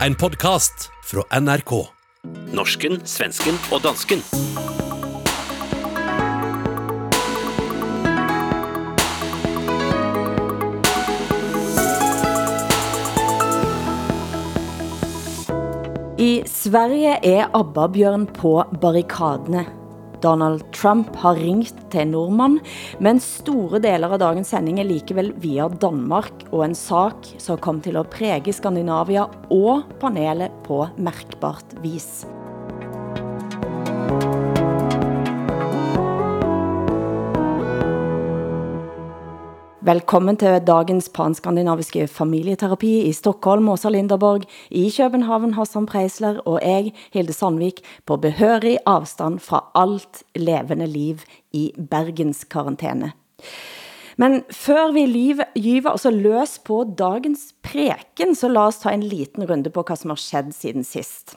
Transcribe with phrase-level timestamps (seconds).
[0.00, 1.70] En podkast fra NRK.
[2.50, 4.18] Norsken, svensken og dansken.
[16.18, 19.83] I Sverige er ABBA-bjørn på barrikadene.
[20.24, 22.60] Donald Trump har ringt til en nordmand,
[23.04, 27.82] men store deler av dagens sending er likevel via Danmark og en sak som kom
[27.84, 32.24] til at præge Skandinavia og panelet på mærkbart vis.
[39.84, 46.94] Velkommen til dagens panskandinaviske familieterapi i Stockholm, Åsa Linderborg, i København, Hassan Preisler og jeg,
[47.12, 51.20] Hilde Sandvik, på behørig afstand fra alt levende liv
[51.52, 53.12] i Bergens karantæne.
[54.16, 59.04] Men før vi liv, gyver os løs på dagens preken, så lad os ta en
[59.04, 61.36] liten runde på hvad som har skjedd siden sist.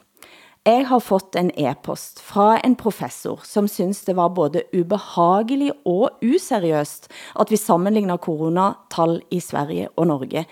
[0.67, 6.17] Jeg har fått en e-post fra en professor, som synes det var både ubehageligt og
[6.19, 7.07] useriøst,
[7.39, 10.43] at vi sammenligner coronatal i Sverige og Norge.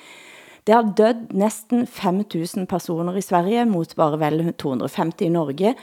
[0.64, 5.76] Det har dødd næsten 5.000 personer i Sverige mot bare vel 250 i Norge,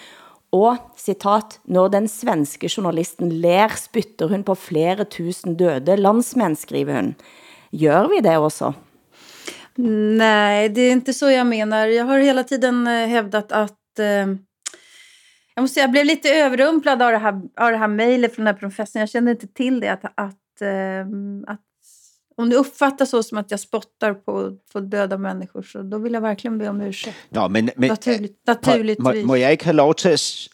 [0.52, 6.94] og, citat, når den svenske journalisten ler, spytter hun på flere tusen døde landsmænd, skriver
[6.94, 7.14] hun.
[7.72, 8.72] Gør vi det også?
[9.76, 11.86] Nej, det är inte så jag menar.
[11.86, 14.36] Jag har hela tiden eh, hävdat att eh,
[15.54, 18.44] jag måste säga, jag blev lite överrumplad av det här, av det här mejlet från
[18.44, 19.00] den här professorn.
[19.00, 19.92] Jag kände inte till det.
[19.92, 21.00] Att, att, eh,
[21.46, 21.60] att,
[22.36, 26.12] om det uppfattas så som att jag spottar på, på döda människor så då vill
[26.12, 27.16] jag verkligen be om ursäkt.
[27.28, 29.24] Nå, men, men Naturligt, må, naturligtvis.
[29.24, 30.48] må jeg ikke have lov til at...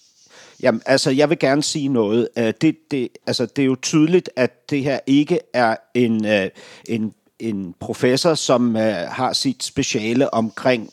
[0.62, 2.28] Jamen, altså, jeg vil gerne sige noget.
[2.38, 6.50] Øh, Det, det, altså, det er jo tydeligt, at det her ikke er en, øh,
[6.88, 10.90] en, en professor, som øh, har sit speciale omkring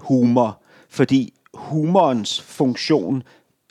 [0.00, 3.22] humor, fordi humorens funktion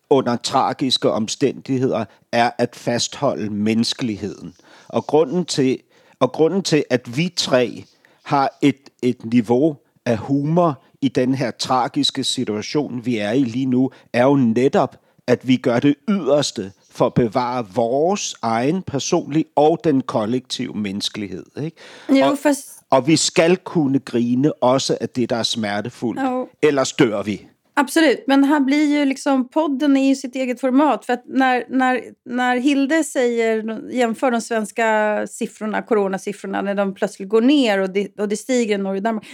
[0.09, 4.55] under tragiske omstændigheder er at fastholde menneskeligheden.
[4.87, 5.79] Og grunden til,
[6.19, 7.85] og grunden til at vi tre
[8.23, 13.65] har et, et niveau af humor i den her tragiske situation, vi er i lige
[13.65, 19.45] nu, er jo netop, at vi gør det yderste for at bevare vores egen personlige
[19.55, 21.45] og den kollektive menneskelighed.
[21.61, 21.77] Ikke?
[22.09, 26.21] Jo, og, fast og vi skal kunne grine også af det, der er smertefuldt.
[26.21, 26.49] Jo.
[26.61, 27.47] Ellers dør vi.
[27.73, 31.05] Absolut, men här blir ju liksom podden är ju sitt eget format.
[31.05, 37.29] För att när, när, när Hilde säger, jämför de svenska siffrorna, coronasiffrorna, när de plötsligt
[37.29, 39.27] går ner och det, och det stiger i Norge och Danmark.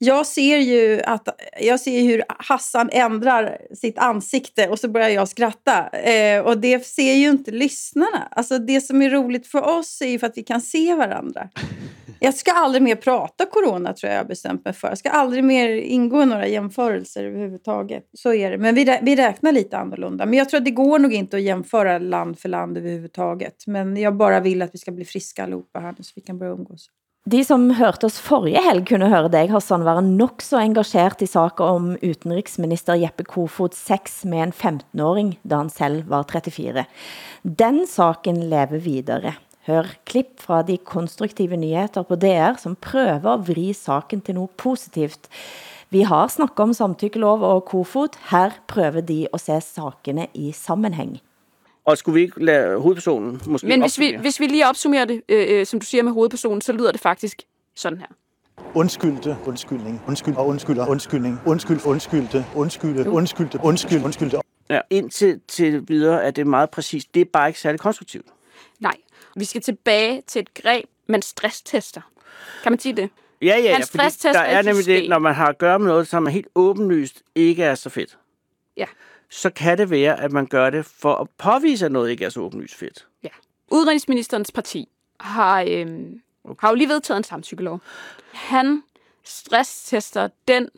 [0.00, 1.28] Jag ser ju att
[1.60, 5.88] jag ser hur Hassan ändrar sitt ansikte och så börjar jag skratta.
[5.88, 8.28] Eh, och det ser ju inte lyssnarna.
[8.30, 11.48] Alltså det som är roligt för oss är ju för att vi kan se varandra.
[12.20, 14.88] Jag ska aldrig mer prata corona tror jag jag bestämt mig för.
[14.88, 18.04] Jag ska aldrig mer ingå i några jämförelser överhuvudtaget.
[18.12, 18.58] Så är det.
[18.58, 20.26] Men vi, rä- vi räknar lite annorlunda.
[20.26, 23.66] Men jag tror att det går nog inte att jämföra land för land överhuvudtaget.
[23.66, 26.38] Men jag bara vill att vi ska bli friska allihopa här nu så vi kan
[26.38, 26.90] börja umgås.
[27.28, 31.26] De som hørte oss forrige helg kunne høre dig, Hassan, være nok så engageret i
[31.28, 36.86] saker om utenriksminister Jeppe Kofods sex med en 15-åring, da han selv var 34.
[37.42, 39.34] Den saken lever videre.
[39.68, 44.56] Hør klipp fra de konstruktive nyheter på DR, som prøver at vri saken til noget
[44.56, 45.28] positivt.
[45.92, 48.16] Vi har snakket om samtykkelov og Kofod.
[48.30, 51.18] Her prøver de at se sakene i sammenhæng.
[51.88, 55.22] Og skulle vi ikke lade hovedpersonen måske Men hvis vi, hvis vi lige opsummerer det,
[55.28, 57.42] øh, øh, som du siger med hovedpersonen, så lyder det faktisk
[57.74, 58.06] sådan her.
[58.74, 64.40] Undskyldte, undskyldning, undskyld og undskylder, undskyldning, undskyld, undskyldte, undskylde, undskyldte, undskyld, undskyldte.
[64.70, 67.14] Ja, indtil til videre er det meget præcist.
[67.14, 68.26] Det er bare ikke særlig konstruktivt.
[68.80, 68.96] Nej,
[69.36, 72.00] vi skal tilbage til et greb, man stresstester.
[72.62, 73.10] Kan man sige det?
[73.42, 76.08] Ja, ja, ja, fordi der er nemlig det, når man har at gøre med noget,
[76.08, 78.18] som er helt åbenlyst ikke er så fedt.
[78.76, 78.86] Ja.
[79.30, 82.28] Så kan det være, at man gør det for at påvise, at noget ikke er
[82.28, 83.06] så åbenlyst fedt.
[83.22, 83.28] ja.
[83.70, 84.88] Udenrigsministerens parti
[85.20, 85.86] har, øh,
[86.58, 87.80] har jo lige vedtaget en samtykkelov.
[88.32, 88.82] Han
[89.24, 90.68] stresstester den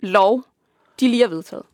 [0.00, 0.44] lov,
[1.00, 1.64] de lige har vedtaget.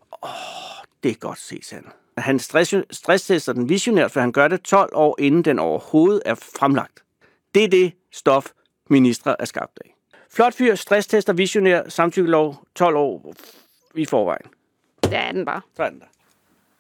[1.03, 1.89] Det er godt set, Sande.
[2.19, 6.35] Han stress, stresstester den visionært, for han gør det 12 år, inden den overhovedet er
[6.35, 7.05] fremlagt.
[7.55, 8.47] Det er det stof,
[8.89, 9.95] ministre er skabt af.
[10.31, 13.35] Flot fyr, stresstester, visionær, samtykkelov, 12 år
[13.95, 14.47] i forvejen.
[15.13, 15.61] Det er den bare.
[15.77, 16.11] Så er den der.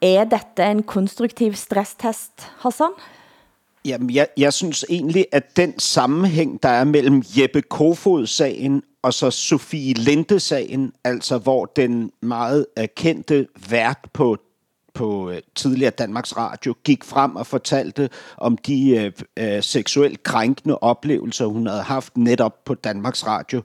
[0.02, 2.96] Er dette en konstruktiv stresstest, Hassan?
[3.84, 9.30] Jamen, jeg, jeg synes egentlig, at den sammenhæng, der er mellem Jeppe Kofod-sagen og så
[9.30, 14.36] Sofie Linde-sagen, altså hvor den meget erkendte vært på
[14.94, 20.78] på øh, tidligere Danmarks Radio gik frem og fortalte om de øh, øh, seksuelt krænkende
[20.78, 23.62] oplevelser, hun havde haft netop på Danmarks Radio.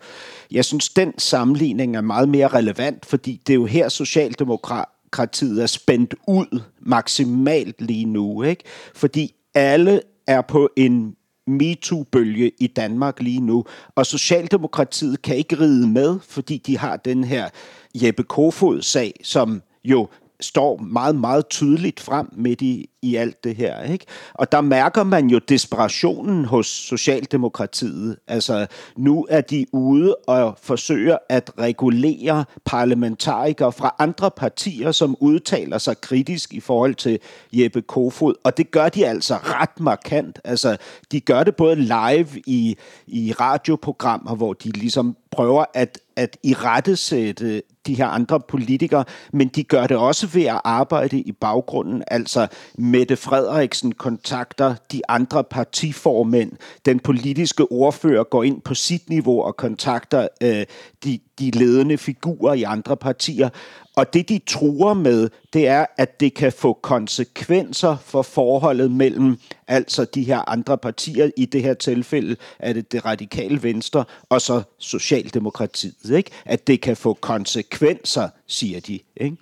[0.51, 5.68] Jeg synes, den sammenligning er meget mere relevant, fordi det er jo her Socialdemokratiet er
[5.68, 8.44] spændt ud maksimalt lige nu.
[8.44, 8.63] Ikke?
[8.95, 11.15] Fordi alle er på en
[11.47, 13.65] MeToo-bølge i Danmark lige nu,
[13.95, 17.50] og Socialdemokratiet kan ikke ride med, fordi de har den her
[17.95, 20.07] Jeppe Kofod-sag, som jo
[20.41, 23.83] står meget, meget tydeligt frem midt i, i alt det her.
[23.83, 24.05] Ikke?
[24.33, 28.17] Og der mærker man jo desperationen hos Socialdemokratiet.
[28.27, 28.67] Altså,
[28.97, 36.01] nu er de ude og forsøger at regulere parlamentarikere fra andre partier, som udtaler sig
[36.01, 37.19] kritisk i forhold til
[37.53, 38.33] Jeppe Kofod.
[38.43, 40.39] Og det gør de altså ret markant.
[40.43, 40.77] Altså,
[41.11, 46.53] de gør det både live i, i radioprogrammer, hvor de ligesom prøver at, at i
[46.53, 52.03] rettesætte de her andre politikere, men de gør det også ved at arbejde i baggrunden.
[52.07, 52.47] Altså
[52.77, 56.51] Mette Frederiksen kontakter de andre partiformænd.
[56.85, 60.65] Den politiske ordfører går ind på sit niveau og kontakter øh,
[61.03, 63.49] de, de ledende figurer i andre partier.
[63.97, 69.38] Og det, de truer med, det er, at det kan få konsekvenser for forholdet mellem
[69.67, 74.41] altså de her andre partier, i det her tilfælde er det det radikale venstre, og
[74.41, 76.09] så Socialdemokratiet.
[76.17, 76.31] Ikke?
[76.45, 78.99] At det kan få konsekvenser, siger de.
[79.17, 79.38] Ikke?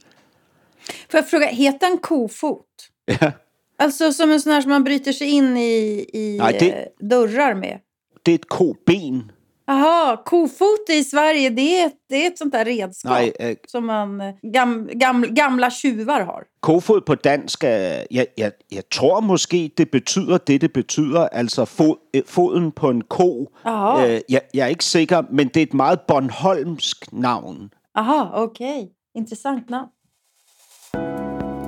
[1.10, 2.66] Får jag fråga, heter han kofot?
[3.07, 3.31] Ja.
[3.80, 7.10] Alltså som en sån här som man bryter sig in i, i Nej, det- eh,
[7.10, 7.80] dörrar med?
[8.25, 9.31] Det er et koben.
[9.68, 13.56] Jaha, kofot i Sverige, det är, ett- det är ett sånt där redskap Nej, øh,
[13.68, 16.44] som man, eh, gam, gam, gamla tjuvar har.
[16.62, 18.06] Kofod på dansk, jeg,
[18.38, 23.02] jeg, jeg tror måske, det betyder det, det betyder, altså fod, øh, foden på en
[23.02, 23.48] ko.
[23.66, 24.06] Jaha.
[24.08, 27.70] Øh, jeg, jeg er ikke sikker, men det er et meget Bornholmsk navn.
[27.96, 28.88] Aha, okej.
[29.16, 29.90] Intressant namn.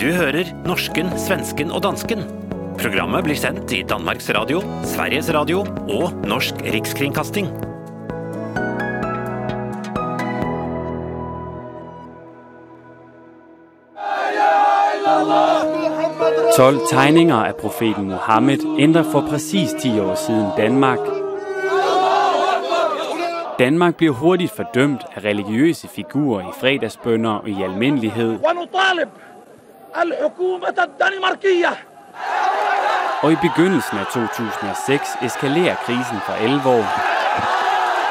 [0.02, 2.20] Du hører norsken, svensken og dansken.
[2.80, 5.60] Programmet blir sendt i Danmarks Radio, Sveriges Radio
[5.90, 7.48] og Norsk Rikskringkasting.
[16.58, 21.00] 12 tegninger af profeten Mohammed ændrer for præcis 10 år siden Danmark.
[23.60, 28.40] Danmark bliver hurtigt fordømt af religiøse figurer i fredagsbønder og i almindelighed.
[33.24, 36.86] Og i begyndelsen af 2006 eskalerer krisen for alvor.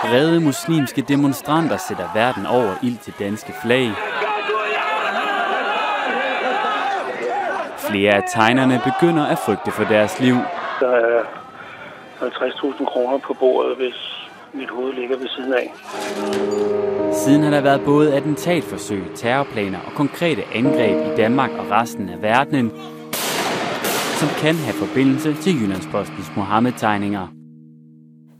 [0.02, 3.90] Brede muslimske demonstranter sætter verden over ild til danske flag.
[7.90, 10.34] Flere af tegnerne begynder at frygte for deres liv.
[10.80, 11.22] Der er
[12.20, 15.72] 50.000 kroner på bordet, hvis mit hoved ligger ved siden af.
[17.14, 22.22] Siden har der været både attentatforsøg, terrorplaner og konkrete angreb i Danmark og resten af
[22.22, 22.70] verdenen,
[24.20, 27.26] som kan have forbindelse til Jyllandspostens Mohammed-tegninger.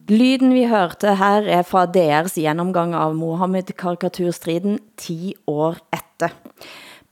[0.09, 6.29] Lyden vi hørte her er fra DR's gennemgang av Mohammed-karikaturstriden 10 år efter.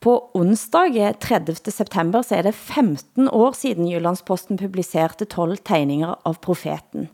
[0.05, 1.71] På onsdag eh, 30.
[1.73, 7.07] september så er det 15 år siden Jyllandsposten publicerede 12 tegninger av profeten.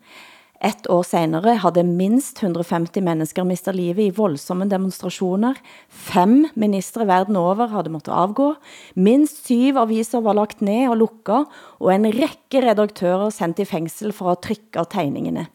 [0.60, 5.56] Et år senere havde minst 150 mennesker mistet livet i voldsomme demonstrationer.
[5.88, 8.52] Fem ministre verden over havde måttet afgå.
[9.00, 11.48] Minst syv aviser var lagt ned og lukket,
[11.80, 15.48] og en række redaktører sendt i fængsel for at trykke tegningene.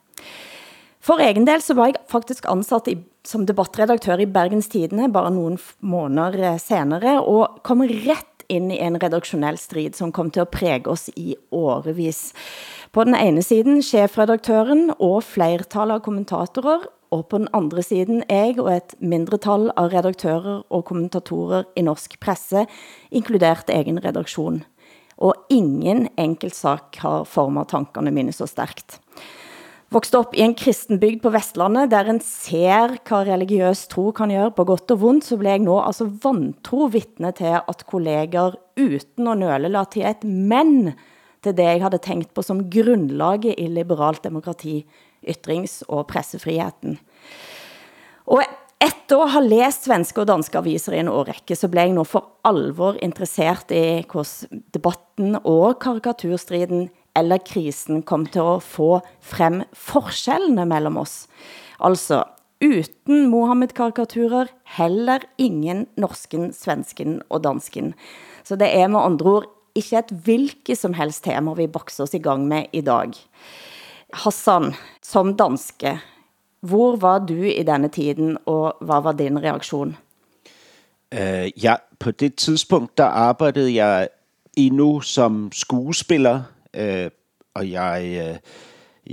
[1.05, 5.33] For egen del så var jeg faktisk ansat i, som debattredaktør i Bergens Tidene bare
[5.35, 10.45] nogle måneder eh, senere, og kom ret ind i en redaktionel strid, som kom til
[10.45, 12.33] at præge os i årevis.
[12.95, 18.57] På den ene siden chefredaktøren og flertal av kommentatorer, og på den andre siden jeg
[18.59, 22.67] og et mindretal av redaktører og kommentatorer i norsk presse,
[23.11, 24.63] inkludert egen redaktion.
[25.17, 29.01] Og ingen enkelt sak har formet tankerne mine så stærkt.
[29.95, 34.33] Vokste op i en kristen bygd på Vestlandet, der en ser, hvad religiøs tro kan
[34.35, 38.57] gøre på godt og vondt, så blev jeg nå altså vantro vittne til, at kolleger
[38.75, 40.91] uten at nøle la til et men
[41.39, 44.83] til det, jeg havde tænkt på som grundlaget i liberalt demokrati,
[45.23, 46.99] ytrings- og pressefriheten.
[48.27, 48.43] Og
[48.83, 52.03] efter at have læst svenske og danske aviser i en årrække, så blev jeg nu
[52.03, 59.63] for alvor interesseret i hvordan debatten og karikaturstriden eller krisen kom til at få frem
[59.73, 61.27] forskellene mellem os.
[61.81, 62.23] Altså,
[62.61, 67.95] uten Mohammed-karikaturer, heller ingen norsken, svensken og dansken.
[68.45, 72.15] Så det er med andre ord ikke et hvilket som helst tema, vi bakser os
[72.17, 73.13] i gang med i dag.
[74.15, 75.99] Hassan, som danske,
[76.67, 79.97] hvor var du i denne tiden, og hvad var din reaktion?
[81.13, 84.09] Uh, eh, ja, på det tidspunkt, der arbejdede jeg
[84.57, 86.43] endnu som skuespiller,
[86.77, 87.11] øh,
[87.55, 88.37] og jeg, øh,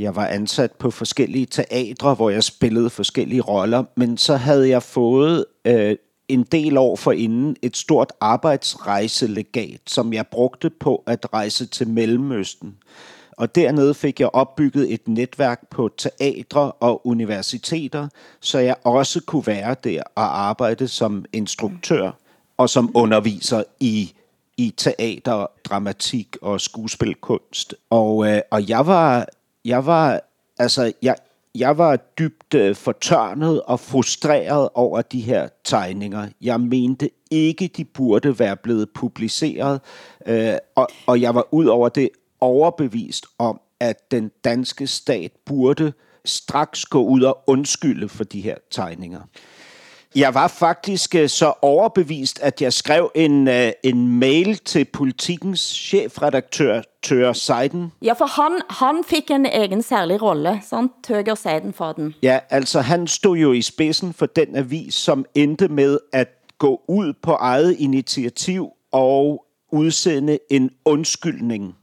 [0.01, 4.83] jeg var ansat på forskellige teatre, hvor jeg spillede forskellige roller, men så havde jeg
[4.83, 5.95] fået øh,
[6.27, 12.77] en del år forinden et stort arbejdsrejselegat, som jeg brugte på at rejse til Mellemøsten.
[13.37, 18.07] Og dernede fik jeg opbygget et netværk på teatre og universiteter,
[18.39, 22.11] så jeg også kunne være der og arbejde som instruktør
[22.57, 24.13] og som underviser i
[24.57, 27.75] i teater, dramatik og skuespilkunst.
[27.89, 29.27] Og, øh, og jeg var,
[29.65, 30.19] jeg var,
[30.59, 31.15] altså, jeg,
[31.55, 36.27] jeg var dybt øh, fortørnet og frustreret over de her tegninger.
[36.41, 39.81] Jeg mente ikke, de burde være blevet publiceret,
[40.25, 45.93] øh, og, og jeg var ud over det overbevist om, at den danske stat burde
[46.25, 49.21] straks gå ud og undskylde for de her tegninger.
[50.15, 53.53] Jeg var faktisk øh, så overbevist, at jeg skrev en, uh,
[53.83, 57.91] en mail til politikens chefredaktør, Tør Seiden.
[58.01, 62.15] Ja, for han, han fik en egen særlig rolle, sådan Tøger Seiden for den.
[62.23, 66.27] Ja, altså han stod jo i spidsen for den avis, som endte med at
[66.57, 71.75] gå ud på eget initiativ og udsende en undskyldning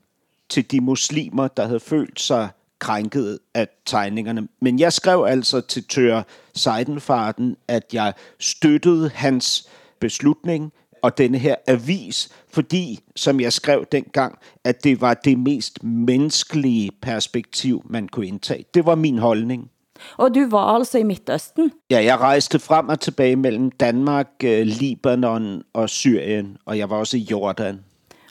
[0.49, 2.49] til de muslimer, der havde følt sig
[2.81, 4.49] krænket af tegningerne.
[4.61, 6.23] Men jeg skrev altså til Tør
[6.55, 9.69] Seidenfarten, at jeg støttede hans
[10.01, 10.73] beslutning
[11.03, 16.91] og denne her avis, fordi, som jeg skrev dengang, at det var det mest menneskelige
[17.03, 18.65] perspektiv, man kunne indtage.
[18.75, 19.71] Det var min holdning.
[20.17, 21.73] Og du var altså i Midtøsten?
[21.91, 26.97] Ja, jeg rejste frem og tilbage mellem Danmark, øh, Libanon og Syrien, og jeg var
[26.97, 27.81] også i Jordan.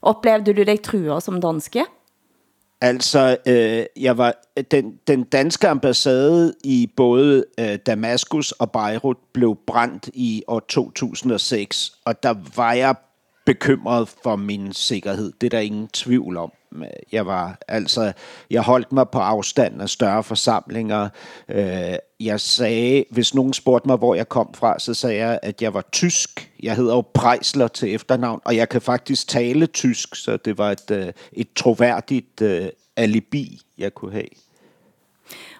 [0.01, 1.85] Oplevede du dig truer som danske?
[2.81, 4.33] Altså, øh, jeg var
[4.71, 11.91] den, den danske ambassade i både øh, Damaskus og Beirut blev brændt i år 2006,
[12.05, 12.95] og der var jeg
[13.45, 15.31] bekymret for min sikkerhed.
[15.41, 16.51] Det er der ingen tvivl om.
[17.11, 18.13] Jeg var altså,
[18.49, 21.09] jeg holdt mig på afstand af større forsamlinger.
[21.49, 25.61] Øh, jeg sagde, hvis nogen spurgte mig, hvor jeg kom fra, så sagde jeg, at
[25.61, 26.51] jeg var tysk.
[26.63, 30.71] Jeg hedder jo Preisler til efternavn, og jeg kan faktisk tale tysk, så det var
[30.71, 34.29] et, øh, et troværdigt øh, alibi, jeg kunne have.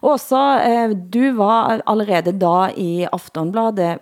[0.02, 4.00] Åsa, du var allerede da i Aftonbladet.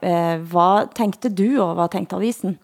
[0.51, 2.59] Hvad tænkte du, og hvad tænkte avisen?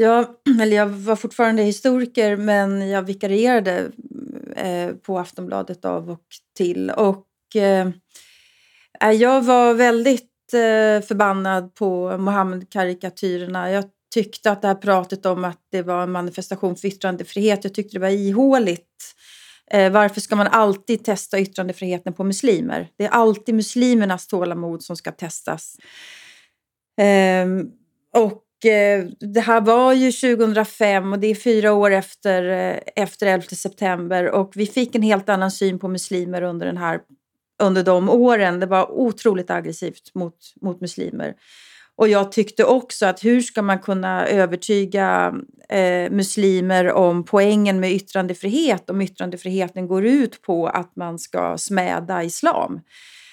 [0.00, 3.90] Ja, eller jag var fortfarande historiker men jag vikarierade
[4.56, 6.24] eh, på Aftonbladet av och
[6.56, 6.90] till.
[6.90, 7.26] Och
[7.56, 7.88] eh,
[9.00, 13.70] eh, jag var väldigt eh, förbannad på Mohammed-karikatyrerna.
[13.70, 17.74] Jag tyckte att det här pratet om att det var en manifestation för yttrandefrihet, jag
[17.74, 19.14] tyckte det var ihåligt.
[19.70, 22.88] Eh, varför ska man alltid testa yttrandefriheten på muslimer?
[22.96, 25.76] Det är alltid muslimernas tålamod som ska testas.
[27.00, 27.46] Eh,
[28.22, 33.26] och Eh, det här var ju 2005 och det är fyra år efter, eh, efter
[33.26, 37.00] 11 september och vi fick en helt annan syn på muslimer under, den här,
[37.62, 38.60] under de åren.
[38.60, 41.34] Det var otroligt aggressivt mot, mot muslimer.
[41.96, 45.34] Och jag tyckte också att hur ska man kunna övertyga
[45.68, 52.22] eh, muslimer om poängen med yttrandefrihet om yttrandefriheten går ut på att man ska smäda
[52.22, 52.80] islam.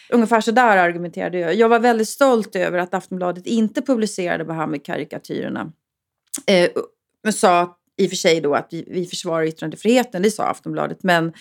[0.09, 1.55] Ungefär så där argumenterade jag.
[1.55, 5.71] Jag var väldigt stolt över att Aftonbladet inte publicerade Mohammed-karikatyrerna.
[6.47, 6.69] Eh,
[7.23, 11.03] men sa i och för sig då att vi, vi försvarar yttrandefriheten, det sa Aftonbladet.
[11.03, 11.33] Men,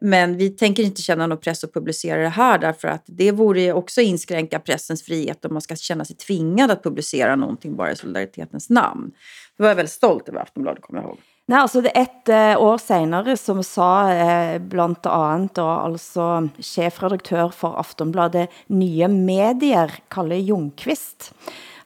[0.00, 3.72] men vi tänker inte känna någon press att publicera det här därför att det vore
[3.72, 7.96] också inskränka pressens frihet om man ska känna sig tvingad att publicera någonting bara i
[7.96, 9.10] solidaritetens namn.
[9.56, 11.18] Det var jag väldigt stolt över Aftonbladet, kommer jag ihåg.
[11.44, 16.46] Nej, altså det et eh, år senere, som sa eh, uh, blandt andet, og altså
[16.56, 21.34] chefredaktør for Aftonbladet Nye Medier, Kalle Junkvist,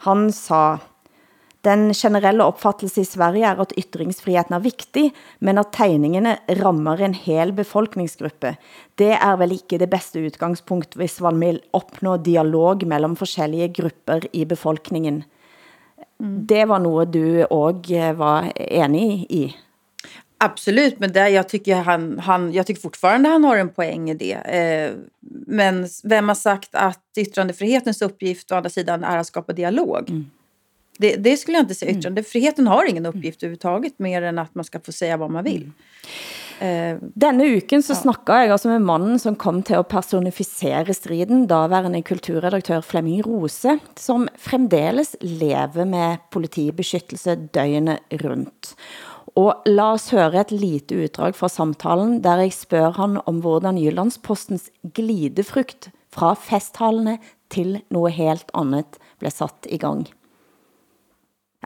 [0.06, 0.78] han sa,
[1.66, 5.08] den generelle opfattelse i Sverige er, at ytringsfriheten er vigtig,
[5.42, 8.54] men at tegningene rammer en hel befolkningsgruppe.
[8.94, 14.30] Det er vel ikke det bedste udgangspunkt, hvis man vil opnå dialog mellem forskellige grupper
[14.30, 15.24] i befolkningen.
[16.20, 16.46] Mm.
[16.46, 19.56] Det var noget du också eh, var enig i?
[20.40, 24.14] Absolut, men det, jag, tycker han, han, jag tycker fortfarande han har en poäng i
[24.14, 24.32] det.
[24.32, 24.92] Eh,
[25.46, 30.10] men vem har sagt att yttrandefrihetens uppgift å andra sidan är att skapa dialog?
[30.10, 30.30] Mm.
[30.98, 31.90] Det, det skulle jag inte säga.
[31.90, 32.00] Mm.
[32.00, 35.62] Yttrandefriheten har ingen uppgift överhuvudtaget mer än att man ska få säga vad man vill.
[35.62, 35.72] Mm.
[36.58, 38.00] Eh, Denne uken så ja.
[38.00, 43.76] snakket jeg altså med mannen, som kom til at personificere striden, daværende kulturredaktør Flemming Rose,
[43.98, 48.74] som fremdeles lever med politibeskyttelse døgnet rundt.
[49.38, 53.78] Og la os høre et lite uddrag fra samtalen, der jeg spørger han om hvordan
[53.78, 57.18] Jyllandspostens glidefrugt fra festhallene
[57.52, 60.08] til noget helt andet blev sat i gang.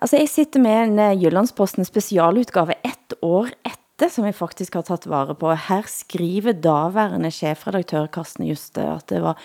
[0.02, 4.82] Altså, jeg sitter med en uh, Jyllandsposten specialutgave ett år efter, som jeg faktisk har
[4.82, 5.52] taget vare på.
[5.68, 9.38] Her skriver daværende chefredaktør Karsten Juste, at det var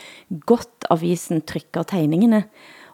[0.46, 2.44] godt avisen trykker tegningene.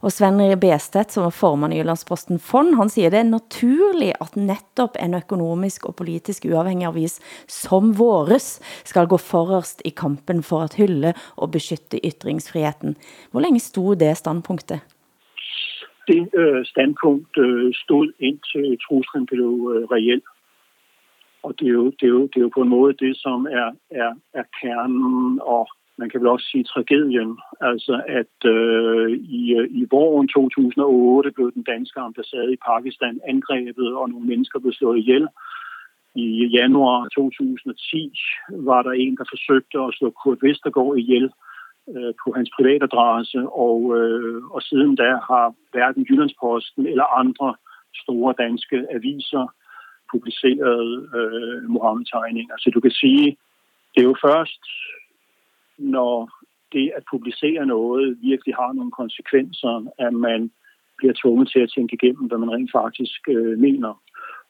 [0.03, 4.35] Og Sven Bestedt, som var formand i Jyllandsposten Fond, han siger, det er naturligt, at
[4.35, 10.59] netop en økonomisk og politisk uafhængig avis som vores skal gå forrest i kampen for
[10.65, 12.97] at hylde og beskytte ytringsfriheten.
[13.31, 14.79] Hvor længe stod det standpunktet?
[16.07, 20.23] Det øh, standpunkt øh, stod indtil truslen blev øh, reelt.
[21.43, 23.45] Og det er, jo, det, er jo, det er jo på en måde det, som
[23.45, 27.39] er, er, er kernen og man kan vel også sige tragedien.
[27.61, 33.95] Altså at øh, i, øh, i våren 2008 blev den danske ambassade i Pakistan angrebet,
[33.95, 35.27] og nogle mennesker blev slået ihjel.
[36.15, 38.13] I januar 2010
[38.49, 41.31] var der en, der forsøgte at slå Kurt Vestergaard ihjel
[41.95, 47.55] øh, på hans privatadresse, og, øh, og siden da har hverken Jyllandsposten eller andre
[48.03, 49.45] store danske aviser
[50.13, 52.55] publicerede øh, Mohammed-tegninger.
[52.59, 53.27] Så du kan sige,
[53.93, 54.63] det er jo først
[55.77, 56.29] når
[56.71, 60.51] det at publicere noget virkelig har nogle konsekvenser, at man
[60.97, 64.01] bliver tvunget til at tænke igennem, hvad man rent faktisk øh, mener.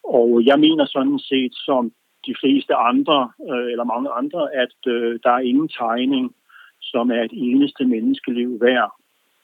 [0.03, 1.91] Og jeg mener sådan set, som
[2.27, 6.35] de fleste andre, øh, eller mange andre, at øh, der er ingen tegning,
[6.81, 8.91] som er et eneste menneskeliv værd.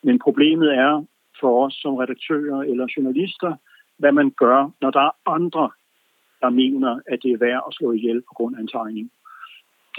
[0.03, 1.05] Men problemet er
[1.39, 3.55] for os som redaktører eller journalister,
[3.97, 5.69] hvad man gør, når der er andre,
[6.41, 9.11] der mener, at det er værd at slå ihjel på grund af en tegning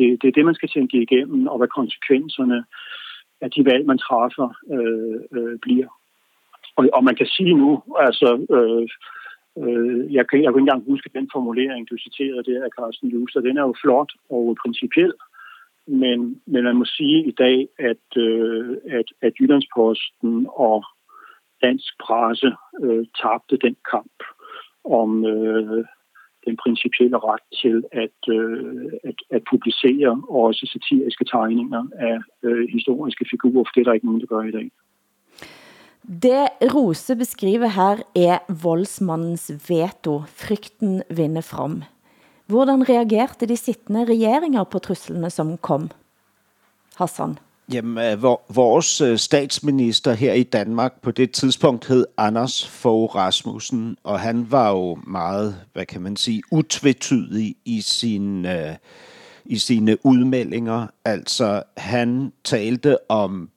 [0.00, 2.64] det, det er det, man skal tænke igennem, og hvad konsekvenserne
[3.40, 5.88] af de valg, man træffer, øh, øh, bliver.
[6.76, 8.86] Og, og man kan sige nu, altså, øh,
[9.62, 13.08] øh, jeg, kan, jeg kan ikke engang huske den formulering, du citerede der af Carsten
[13.08, 15.12] Juster, den er jo flot og principiel,
[15.86, 20.84] men, men man må sige i dag, at, øh, at, at Jyllandsposten og
[21.62, 24.18] dansk presse øh, tabte den kamp
[24.84, 25.84] om, øh,
[26.46, 33.24] den principielle ret til at, øh, at, at publicere også satiriske tegninger af øh, historiske
[33.30, 34.70] figurer, for det er der ikke nogen, der gør i dag.
[36.22, 40.22] Det Rose beskriver her er voldsmandens veto.
[40.26, 41.82] Frygten vinder frem.
[42.46, 45.90] Hvordan reagerte de sittende regeringer på truslene som kom?
[46.98, 47.38] Hassan?
[47.72, 53.96] Jamen, øh, vores øh, statsminister her i Danmark på det tidspunkt hed Anders Fogh Rasmussen,
[54.04, 58.74] og han var jo meget, hvad kan man sige, utvetydig i sin, øh,
[59.44, 60.86] i sine udmeldinger.
[61.04, 63.50] Altså, han talte om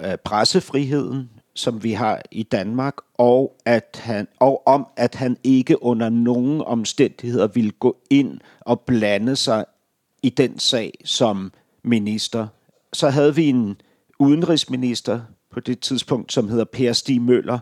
[0.00, 5.82] øh, pressefriheden, som vi har i Danmark, og, at han, og om, at han ikke
[5.82, 9.64] under nogen omstændigheder ville gå ind og blande sig
[10.22, 11.52] i den sag som
[11.82, 12.46] minister
[12.92, 13.80] så havde vi en
[14.18, 15.20] udenrigsminister
[15.50, 17.58] på det tidspunkt, som hedder Per Stig Møller,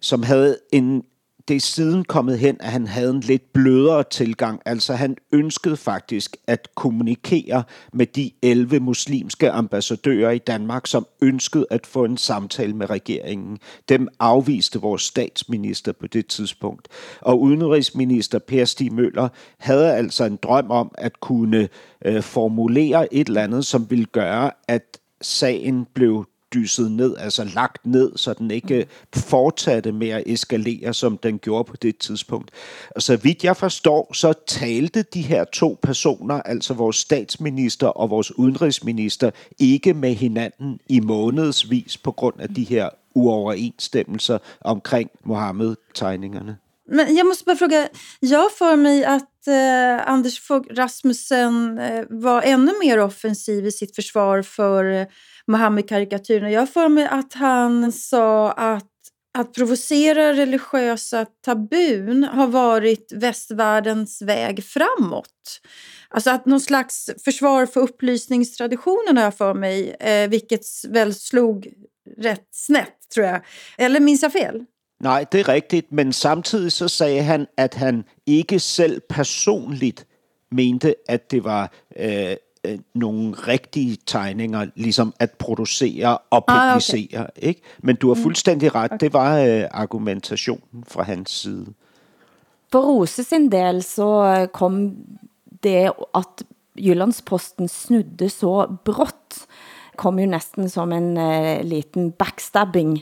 [0.00, 1.02] som havde en
[1.48, 4.60] det er siden kommet hen, at han havde en lidt blødere tilgang.
[4.64, 11.66] Altså han ønskede faktisk at kommunikere med de 11 muslimske ambassadører i Danmark, som ønskede
[11.70, 13.58] at få en samtale med regeringen.
[13.88, 16.88] Dem afviste vores statsminister på det tidspunkt.
[17.20, 21.68] Og udenrigsminister Per Stig Møller havde altså en drøm om at kunne
[22.04, 27.86] øh, formulere et eller andet, som ville gøre, at sagen blev dyset ned, altså lagt
[27.86, 32.50] ned, så den ikke fortsatte med at eskalere, som den gjorde på det tidspunkt.
[32.90, 38.10] Og så vidt jeg forstår, så talte de her to personer, altså vores statsminister og
[38.10, 46.56] vores udenrigsminister, ikke med hinanden i månedsvis på grund af de her uoverensstemmelser omkring Mohammed-tegningerne.
[46.90, 47.88] Men jag måste bara fråga,
[48.20, 53.96] jag för mig att eh, Anders Fogh Rasmussen eh, var ännu mer offensiv i sitt
[53.96, 55.06] försvar för eh,
[55.48, 56.52] Mohammed-karikatyren.
[56.52, 58.84] Jag för mig att han sa att
[59.38, 65.60] att provocera religiösa tabun har varit västvärldens väg framåt.
[66.08, 71.68] Alltså att någon slags försvar för upplysningstraditionen har jag för mig, eh, vilket väl slog
[72.16, 73.40] rätt snett tror jag.
[73.78, 74.64] Eller minns jag fel?
[75.00, 80.04] Nej, det är riktigt, men samtidigt så säger han, att han inte själv personligt
[80.50, 87.20] mente, att det var eh, øh, nogle rigtige tegninger, ligesom at producere og publicere.
[87.20, 87.48] Ah, okay.
[87.48, 87.60] ikke?
[87.78, 88.22] Men du har mm.
[88.22, 88.98] fuldstændig ret, okay.
[89.00, 91.66] det var øh, argumentationen fra hans side.
[92.72, 94.96] For Rose sin del så øh, kom
[95.62, 96.44] det, at
[96.78, 99.46] Jyllandsposten snudde så brått,
[99.98, 103.00] kom jo næsten som en uh, liten backstabbing,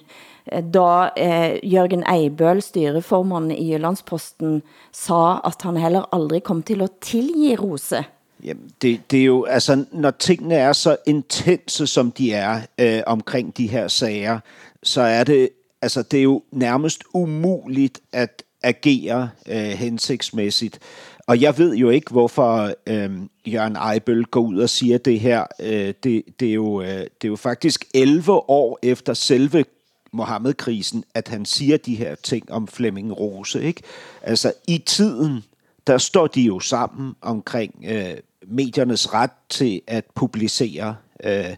[0.49, 6.97] da uh, Jørgen Eibøl, styreformand i Jyllandsposten, sa at han heller aldrig kom til at
[7.05, 8.05] tilgi Rose.
[8.47, 13.03] Jamen, det, det er jo, altså, når tingene er så intense, som de er øh,
[13.07, 14.41] omkring de her sager,
[14.83, 15.49] så er det
[15.83, 20.79] altså, det er jo nærmest umuligt at agere øh, hensigtsmæssigt.
[21.27, 23.11] Og jeg ved jo ikke, hvorfor øh,
[23.47, 25.45] Jørgen Eibøl går ud og siger det her.
[25.61, 29.65] Øh, det, det, er jo, øh, det er jo faktisk 11 år efter selve
[30.13, 33.63] Mohammed-krisen, at han siger de her ting om Flemming Rose.
[33.63, 33.83] Ikke?
[34.23, 35.45] Altså i tiden,
[35.87, 40.97] der står de jo sammen omkring øh, mediernes ret til at publicere.
[41.25, 41.57] Øh,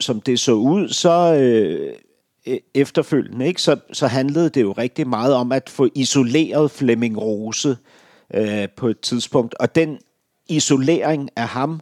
[0.00, 1.92] som det så ud, så øh,
[2.48, 3.62] e-, efterfølgende, ikke?
[3.62, 7.76] Så, så handlede det jo rigtig meget om at få isoleret Flemming Rose
[8.34, 9.54] øh, på et tidspunkt.
[9.54, 9.98] Og den
[10.48, 11.80] isolering af ham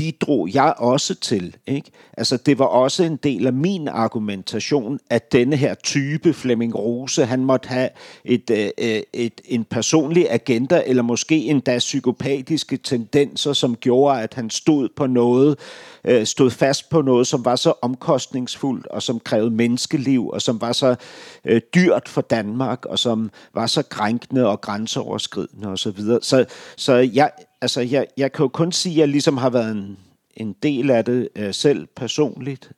[0.00, 1.56] bidrog jeg også til.
[1.66, 1.90] Ikke?
[2.16, 7.24] Altså, det var også en del af min argumentation, at denne her type Flemming Rose,
[7.24, 7.88] han måtte have
[8.24, 14.34] et, øh, øh, et, en personlig agenda, eller måske endda psykopatiske tendenser, som gjorde, at
[14.34, 15.58] han stod på noget,
[16.04, 20.60] øh, stod fast på noget, som var så omkostningsfuldt, og som krævede menneskeliv, og som
[20.60, 20.96] var så
[21.44, 25.76] øh, dyrt for Danmark, og som var så krænkende og grænseoverskridende osv.
[25.76, 26.18] Så, videre.
[26.22, 26.44] så,
[26.76, 27.30] så jeg,
[27.60, 29.98] altså, jeg, jeg kan jo kun sige, at jeg ligesom har været en,
[30.36, 32.70] en del af det øh, selv personligt.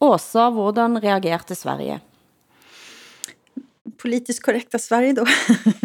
[0.00, 2.00] Åsa, hvordan reagerte Sverige?
[3.98, 5.26] Politiskt korrekta Sverige då.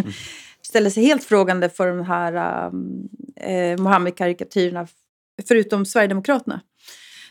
[0.63, 4.87] Ställer sig helt frågande för de här um, eh, Mohammed-karikatyrerna,
[5.47, 6.61] förutom Sverigedemokraterna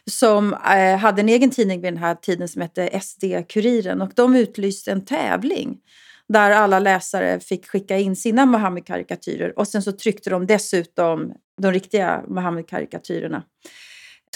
[0.07, 4.37] som eh, hade en egen tidning vid den här tiden som hette SD-Kuriren och de
[4.37, 5.79] utlyste en tävling
[6.33, 9.59] där alla läsare fick skicka in sina Muhammedkarikatyrer.
[9.59, 13.43] och sen så tryckte de dessutom de riktiga Muhammedkarikatyrerna.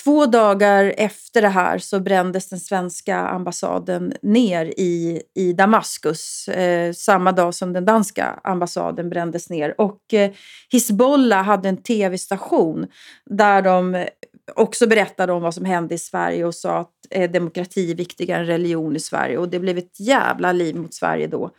[0.05, 6.93] Två dagar efter det här så brändes den svenska ambassaden ner i, i Damaskus eh,
[6.93, 9.81] samma dag som den danska ambassaden brändes ner.
[9.81, 10.31] Och eh,
[10.71, 12.87] Hizbollah hade en tv-station
[13.31, 14.07] där de
[14.55, 18.41] också berättade om vad som hände i Sverige och sa att eh, demokrati är viktigare
[18.41, 19.39] än religion i Sverige.
[19.39, 21.51] Och det blev ett jävla liv mot Sverige då.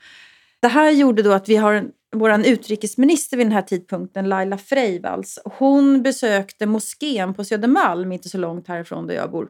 [0.66, 4.58] Det här gjorde då att vi har en, vår utrikesminister vid den här tidpunkten, Laila
[4.58, 5.40] Freivalds.
[5.46, 9.48] Hon besökte moskén på Södermalm, inte så långt härifrån där jag bor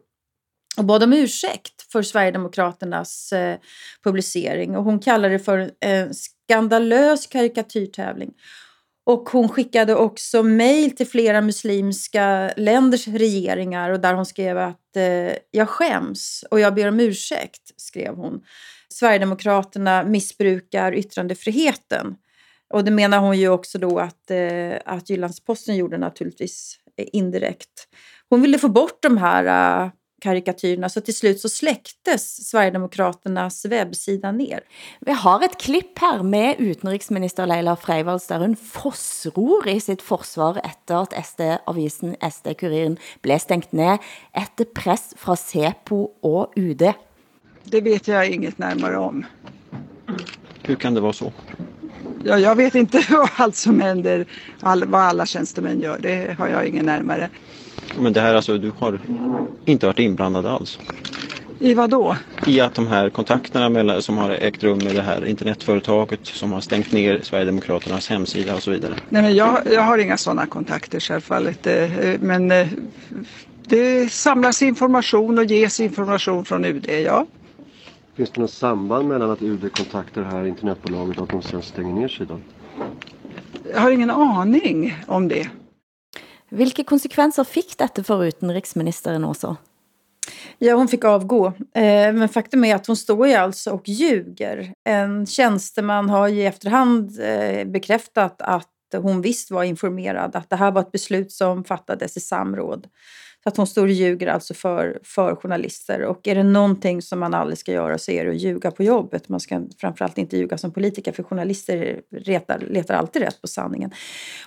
[0.78, 3.58] och bad om ursäkt för Sverigedemokraternas eh,
[4.04, 4.78] publicering.
[4.78, 8.34] Och hon kallade det för en skandalös karikatyrtävling.
[9.06, 14.96] Och hon skickade också mejl till flera muslimska länders regeringar och där hon skrev att
[14.96, 18.42] eh, jag skäms och jag ber om ursäkt, skrev hon.
[18.96, 22.16] Sverigedemokraterna missbrukar yttrandefriheten.
[22.74, 27.88] Och det menar hon ju också då att, eh, att Jyllandsposten gjorde naturligtvis eh, indirekt.
[28.30, 34.32] Hon ville få bort de här eh, karikatyrerna så till slut så släcktes Sverigedemokraternas webbsida
[34.32, 34.60] ner.
[35.00, 40.62] Vi har ett klipp här med utrikesminister Leila Freivalds där hon fossror i sitt försvar
[40.64, 43.98] efter att SD-avisen SD-kuriren blev stängt ner
[44.34, 46.94] efter press från Sepo och UD.
[47.66, 49.26] Det vet jag inget närmare om.
[50.64, 51.34] Hur kan det vara så?
[52.24, 54.26] Ja, jag vet inte vad allt som händer,
[54.60, 56.00] all, vad alla tjänstemän gör.
[56.02, 57.30] Det har jag ingen närmare.
[58.00, 59.00] Men det här alltså, du har
[59.66, 60.80] inte varit inblandad alls?
[61.60, 62.16] I vad då?
[62.48, 66.52] I att de här kontakterna mellan, som har ägt rum med det här internetföretaget som
[66.52, 68.94] har stängt ner Sverigedemokraternas hemsida och så vidare.
[69.10, 71.68] Nej, men jag, jag har inga sådana kontakter självfallet.
[71.68, 72.68] Eh, men eh,
[73.68, 77.26] det samlas information och ges information från UD, ja.
[78.16, 81.62] Finns det något samband mellan att UD kontaktar det här internetbolaget och att de sen
[81.62, 82.44] stänger ner sidan?
[83.74, 85.50] Jag har ingen aning om det.
[86.50, 89.56] Vilka konsekvenser fick detta för utenriksministeren också?
[90.58, 91.48] Ja, hon fick avgå.
[91.48, 94.74] Eh, men faktum är att hon står ju alltså och ljuger.
[94.84, 100.56] En tjänsteman har ju i efterhand eh, bekräftat att hon visst var informerad, att det
[100.56, 102.88] här var ett beslut som fattades i samråd.
[103.46, 106.02] Så att hon står och ljuger alltså för, för journalister.
[106.02, 108.84] Och är det någonting som man aldrig ska göra så är det att ljuga på
[108.84, 109.30] jobbet.
[109.30, 113.92] Man ska framförallt inte ljuga som politiker för journalister retar, letar alltid rätt på sanningen.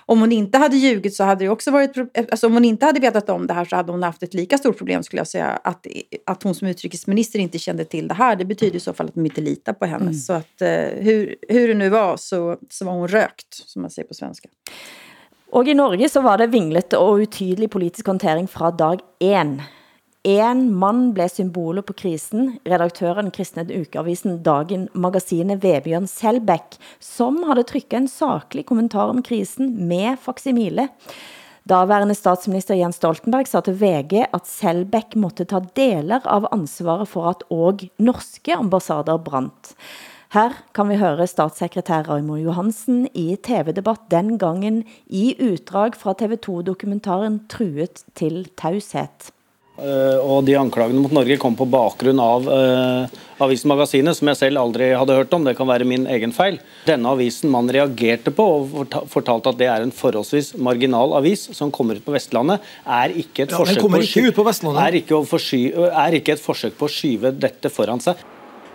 [0.05, 1.97] Om hon inte hade ljugit så hade det också varit...
[2.31, 4.57] Alltså om hon inte hade vetat om det här så hade hon haft ett lika
[4.57, 5.59] stort problem skulle jag säga.
[5.63, 5.87] Att,
[6.25, 9.15] att hon som utrikesminister inte kände till det här det betyder i så fall att
[9.15, 10.03] de inte litar på henne.
[10.03, 10.13] Mm.
[10.13, 13.91] Så att eh, hur, hur det nu var så, så var hon rökt som man
[13.91, 14.49] säger på svenska.
[15.49, 19.55] Og i Norge så var det vinglete og utydelig politisk håndtering fra dag 1.
[20.29, 27.65] En mand blev symbolet på krisen, redaktøren kristne ukeavisen Dagen magasinet Vebjørn Selbæk, som havde
[27.65, 30.89] trykket en saklig kommentar om krisen med faksimile.
[31.69, 37.31] Daværende statsminister Jens Stoltenberg sa til VG, at Selbæk måtte ta deler av ansvaret for
[37.31, 39.73] at og norske ambassader brandt.
[40.29, 47.39] Her kan vi høre statssekretær Raimond Johansen i TV-debatt den gangen i utdrag fra TV2-dokumentaren
[47.49, 49.31] Truet til taushet.
[49.79, 53.09] Eh, Og de anklagene mot Norge kom på bakgrunn av uh,
[53.41, 55.49] avisen Magasinet, som jeg selv aldri hadde hørt om.
[55.49, 56.59] Det kan være min egen feil.
[56.85, 61.47] Denne avisen man reagerte på og forta- fortalte at det er en forholdsvis marginal avis
[61.57, 64.83] som kommer ut på Vestlandet, er ikke et Ja, forsøk kommer på ikke på Vestlandet.
[64.85, 68.19] Er ikke, forsky, er ikke et forsøk på å skyve dette foran seg.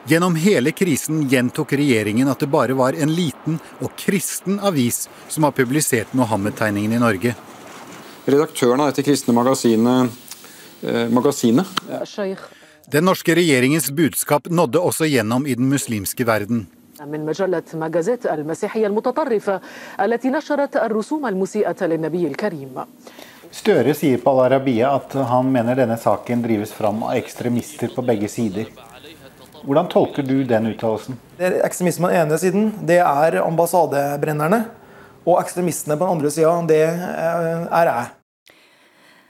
[0.09, 5.45] Gjennom hele krisen gjentok regjeringen at det bare var en liten og kristen avis som
[5.45, 7.35] har publisert Mohammed-tegningen i Norge.
[8.25, 10.09] Redaktøren av dette kristne magasinet,
[10.81, 11.65] eh, magasinet
[12.89, 16.67] Den norske regjeringens budskap nådde også gjennom i den muslimske verden.
[17.05, 19.61] من مجلة مجازات المسيحية المتطرفة
[19.99, 22.69] التي نشرت الرسوم المسيئة للنبي الكريم
[23.51, 28.03] Støre sier på Al Arabiya at han mener denne saken drives fram av ekstremister på
[28.05, 28.67] begge sider.
[29.64, 31.16] Hvordan tolker du den uttalelsen?
[31.38, 34.64] Det er ekstremisme på den ene siden, det er ambassadebrennerne.
[35.24, 38.12] Og ekstremistene på den andre sida, det eh, er jeg.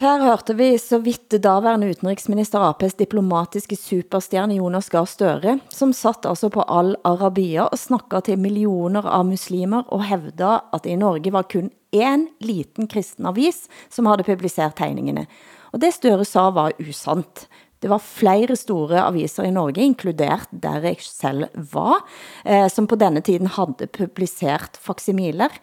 [0.03, 6.27] Her hørte vi så vidt daværende utenriksminister AP's diplomatiske superstjerne Jonas Gahr Støre, som satt
[6.27, 10.99] altså på Al Arabiya og snakket til millioner av muslimer og hævda at det i
[10.99, 15.29] Norge var kun en liten kristen avis som havde publisert tegningene.
[15.71, 17.47] Og det Støre sa var usant.
[17.83, 22.01] Det var flere store aviser i Norge, inkludert der jeg selv var,
[22.45, 25.53] eh, som på denne tiden havde publiceret faksimiler.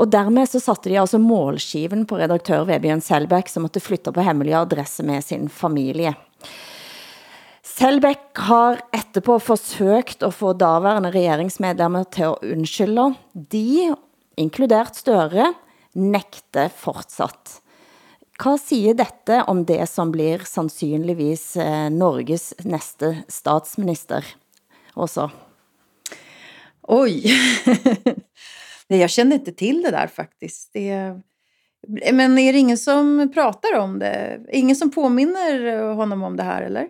[0.00, 4.24] Og dermed så satte de altså målskiven på redaktør Vebjørn Selbæk, som måtte flytte på
[4.24, 6.14] hemmelige adresse med sin familie.
[7.80, 13.06] Selbæk har etterpå forsøgt at få daværende regeringsmedlemmer til at undskylde.
[13.32, 13.94] De,
[14.40, 15.52] inkludert Støre,
[15.94, 17.60] nægte fortsat.
[18.40, 24.24] Hvad siger dette om det som blir sandsynligvis eh, Norges næste statsminister?
[24.96, 25.28] Også.
[26.82, 27.22] Oj.
[28.88, 30.70] Nej, jag kände inte till det där faktiskt.
[30.72, 31.20] Det,
[32.12, 34.40] men är det ingen som pratar om det?
[34.52, 36.88] Ingen som påminner honom om det här, eller?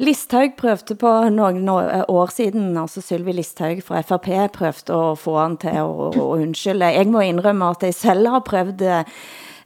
[0.00, 5.56] Listhaug prøvde på nogle år siden, altså Sylvi Listhaug fra FRP prøvde at få han
[5.60, 6.86] til at, undskylde.
[6.94, 9.04] Jeg må indrømme at jeg selv har prøvet eh,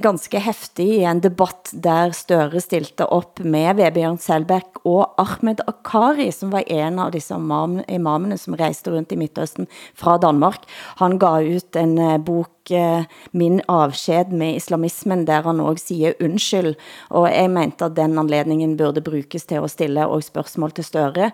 [0.02, 6.30] ganske heftig i en debatt der Støre stilte op med Vebjørn Selbæk og Ahmed Akari,
[6.34, 10.66] som var en av disse imam- imamene som rejste rundt i Midtøsten fra Danmark.
[11.00, 16.12] Han gav ut en eh, bok, eh, Min avsked med islamismen, der han også siger
[16.20, 16.74] undskyld.
[17.10, 21.30] Og jeg mente at den anledningen burde brukes til at stille og spørgsmål til Støre.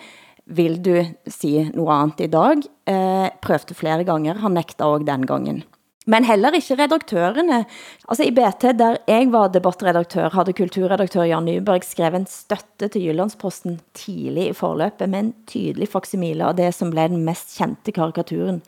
[0.46, 2.62] Vil du sige noget andet i dag?
[2.87, 5.64] Eh, prøvde flere ganger, han nægter også den gangen.
[6.09, 7.65] Men heller ikke redaktørerne.
[8.09, 13.05] Altså i BT, der jeg var debattredaktør, havde kulturredaktør Jan Nyberg skrevet en støtte til
[13.05, 17.93] Jyllandsposten tidlig i forløbet med en tydelig faksimile av det som blev den mest kendte
[17.93, 18.63] karikaturen.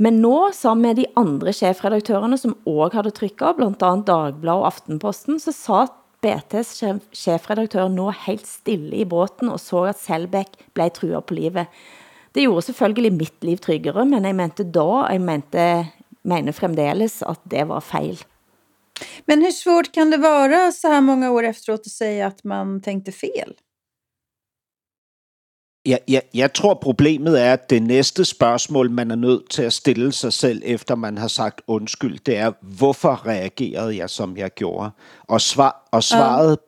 [0.00, 4.70] Men nå, sammen med de andre chefredaktørerne, som også havde trykket, blandt andet Dagblad og
[4.72, 5.84] Aftenposten, så sa
[6.24, 11.36] BT's chef, chefredaktør nå helt stille i båten og så at Selbæk blev truet på
[11.36, 11.68] livet.
[12.32, 15.64] Det gjorde selvfølgelig mitt liv tryggere, men jeg mente da, jeg mente,
[16.24, 18.24] mener fremdeles, at det var fejl.
[19.26, 22.80] Men hur svårt kan det vara så här många år efteråt att säga att man
[22.80, 23.54] tänkte fel?
[25.84, 29.72] Jeg, jeg, jeg tror, problemet er, at det næste spørgsmål, man er nødt til at
[29.72, 34.50] stille sig selv, efter man har sagt undskyld, det er, hvorfor reagerede jeg, som jeg
[34.54, 34.90] gjorde?
[35.28, 36.58] Og, svar, og svaret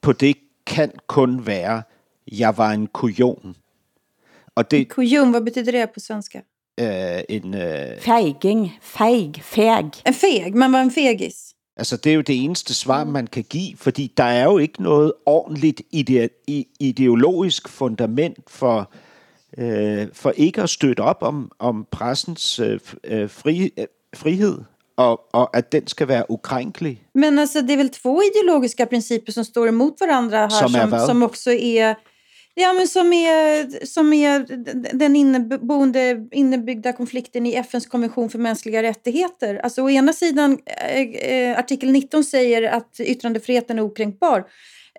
[0.00, 1.82] på det kan kun være,
[2.32, 3.56] jeg var en kujon.
[4.54, 6.40] Og det Kujon, vad betyder det på svenska?
[6.80, 7.54] Er en...
[7.54, 9.84] Øh, Feiging, feig, feg.
[10.06, 11.34] En feg, man var en fegis.
[11.76, 14.82] Altså, det er jo det eneste svar, man kan give, fordi der er jo ikke
[14.82, 16.28] noget ordentligt ide-
[16.80, 18.90] ideologisk fundament for,
[19.58, 24.58] øh, for ikke at støtte op om, om pressens øh, øh, fri, øh, frihed,
[24.96, 27.02] og, og at den skal være ukrænkelig.
[27.14, 31.06] Men alltså, det är väl två ideologiska principer som står emot varandra här Som som,
[31.06, 31.96] som också är
[32.54, 34.46] Ja, men som är, som är
[34.98, 39.60] den inneboende, innebyggda konflikten i FNs konvention för mänskliga rättigheter.
[39.62, 44.44] Alltså å ena sidan, eh, eh, artikel 19 säger att yttrandefriheten är okränkbar.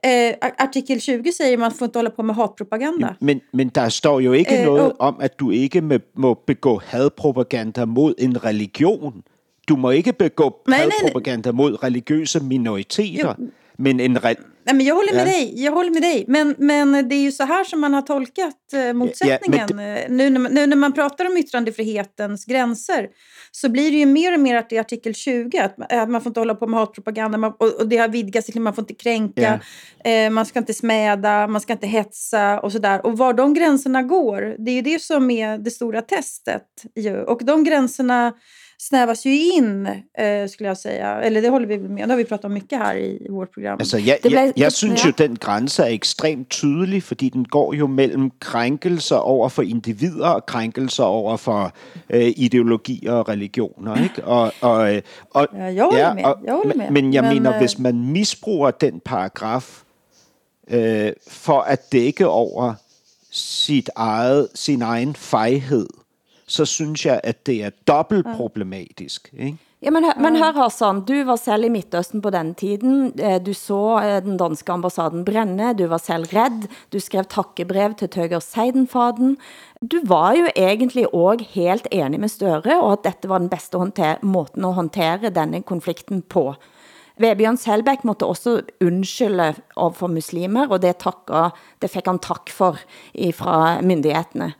[0.04, 3.16] Eh, artikel 20 säger man får inte hålla på med hatpropaganda.
[3.20, 6.34] Men, men der står jo Øh, øh, noget og- om, at du ikke må, må
[6.48, 9.24] begå hadpropaganda mod en religion.
[9.70, 10.94] Du må ikke begå Nej, nej, nej.
[11.02, 13.34] hadpropaganda mod religiøse minoriteter.
[13.78, 15.32] Men en re- Nej, men jag håller med Ja.
[15.32, 15.64] dig.
[15.64, 16.26] Jag håller med dig.
[16.28, 19.80] Men, men det är ju så här som man har tolkat eh, motsättningen.
[19.80, 23.08] Eh, nu, när man, nu när man pratar om yttrandefrihetens gränser
[23.52, 25.58] så blir det ju mer och mer att det är artikel 20.
[25.60, 27.38] Att, man- att man får inte hålla på med hatpropaganda.
[27.38, 29.60] Man, och, och det har vidgats till att man får inte kränka.
[30.04, 31.48] Eh, man ska inte smäda.
[31.48, 33.06] Man ska inte hetsa och sådär.
[33.06, 36.64] Och var de gränserna går, det är ju det som är det stora testet.
[36.96, 37.18] Ju.
[37.24, 38.34] Och de gränserna
[38.82, 39.86] snävas ju in,
[40.18, 41.22] eh, skulle jag säga.
[41.22, 43.78] Eller det håller vi med Det har vi pratat om mycket här i, vårt program.
[43.80, 47.88] Altså, jeg, jeg, jeg synes jo, den grænse er ekstremt tydelig, fordi den går jo
[47.88, 51.74] mellem krænkelser over for individer og krænkelser over for
[52.10, 54.04] øh, ideologier og religioner.
[54.04, 54.26] Ikke?
[54.26, 56.24] Og, og, øh, og, ja, jeg holder ja, med.
[56.46, 56.92] Jeg holder med.
[56.92, 59.82] Men jeg men, mener, øh, hvis man misbruger den paragraf
[60.70, 62.74] øh, for at dække over
[63.32, 65.88] sit eget, sin egen fejhed,
[66.52, 69.30] så synes jeg, at det er dobbelt problematisk.
[69.34, 69.58] Ikke?
[69.82, 73.08] Ja, men, men hør Hassan, du var selv i Midtøsten på den tiden.
[73.18, 77.96] Eh, Du så eh, den danske ambassaden brænde, du var selv redd, du skrev takkebrev
[77.98, 79.40] til Tøger Seidenfaden.
[79.82, 83.82] Du var jo egentlig også helt enig med Støre, og at dette var den bedste
[83.82, 86.54] håndter- måten at håndtere denne konflikten på.
[87.18, 91.50] Vebjørn Selbæk måtte også undskylde overfor muslimer, og det, takka,
[91.82, 92.78] det fik han tak for
[93.34, 94.54] fra myndighetene.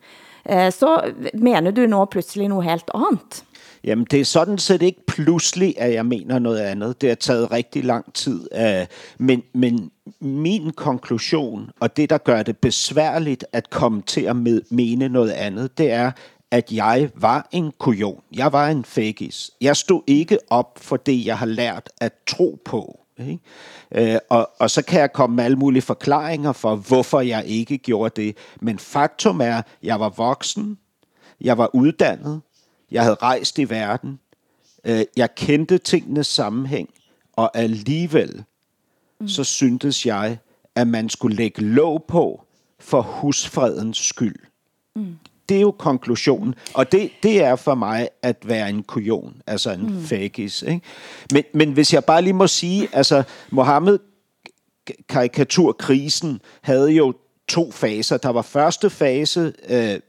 [0.50, 3.44] Eh, Så mener du nå pludselig noget helt andet?
[3.84, 7.02] Jamen, det er sådan set ikke pludselig, at jeg mener noget andet.
[7.02, 8.48] Det har taget rigtig lang tid.
[8.52, 8.86] Eh,
[9.18, 14.62] men, men min konklusion, og det, der gør det besværligt at komme til at med,
[14.70, 16.12] mene noget andet, det er,
[16.52, 18.22] at jeg var en kujon.
[18.36, 19.52] Jeg var en fagis.
[19.62, 23.01] Jeg stod ikke op for det, jeg har lært at tro på.
[23.28, 24.14] Ikke?
[24.14, 27.78] Øh, og, og så kan jeg komme med alle mulige forklaringer for, hvorfor jeg ikke
[27.78, 28.38] gjorde det.
[28.62, 30.78] Men faktum er, jeg var voksen,
[31.42, 32.42] jeg var uddannet,
[32.92, 34.20] jeg havde rejst i verden,
[34.84, 36.90] øh, jeg kendte tingenes sammenhæng,
[37.34, 38.44] og alligevel
[39.20, 39.28] mm.
[39.28, 40.38] så syntes jeg,
[40.76, 42.46] at man skulle lægge låg på
[42.80, 44.40] for husfredens skyld.
[44.96, 45.18] Mm.
[45.52, 49.72] Det er jo konklusionen, og det, det er for mig at være en kujon, altså
[49.72, 50.04] en mm.
[50.04, 50.62] fagis.
[50.62, 50.82] Ikke?
[51.34, 54.00] Men, men hvis jeg bare lige må sige, altså Mohammed
[55.10, 57.14] karikaturkrisen havde jo
[57.48, 58.18] to faser.
[58.18, 60.00] Der var første fase, øh,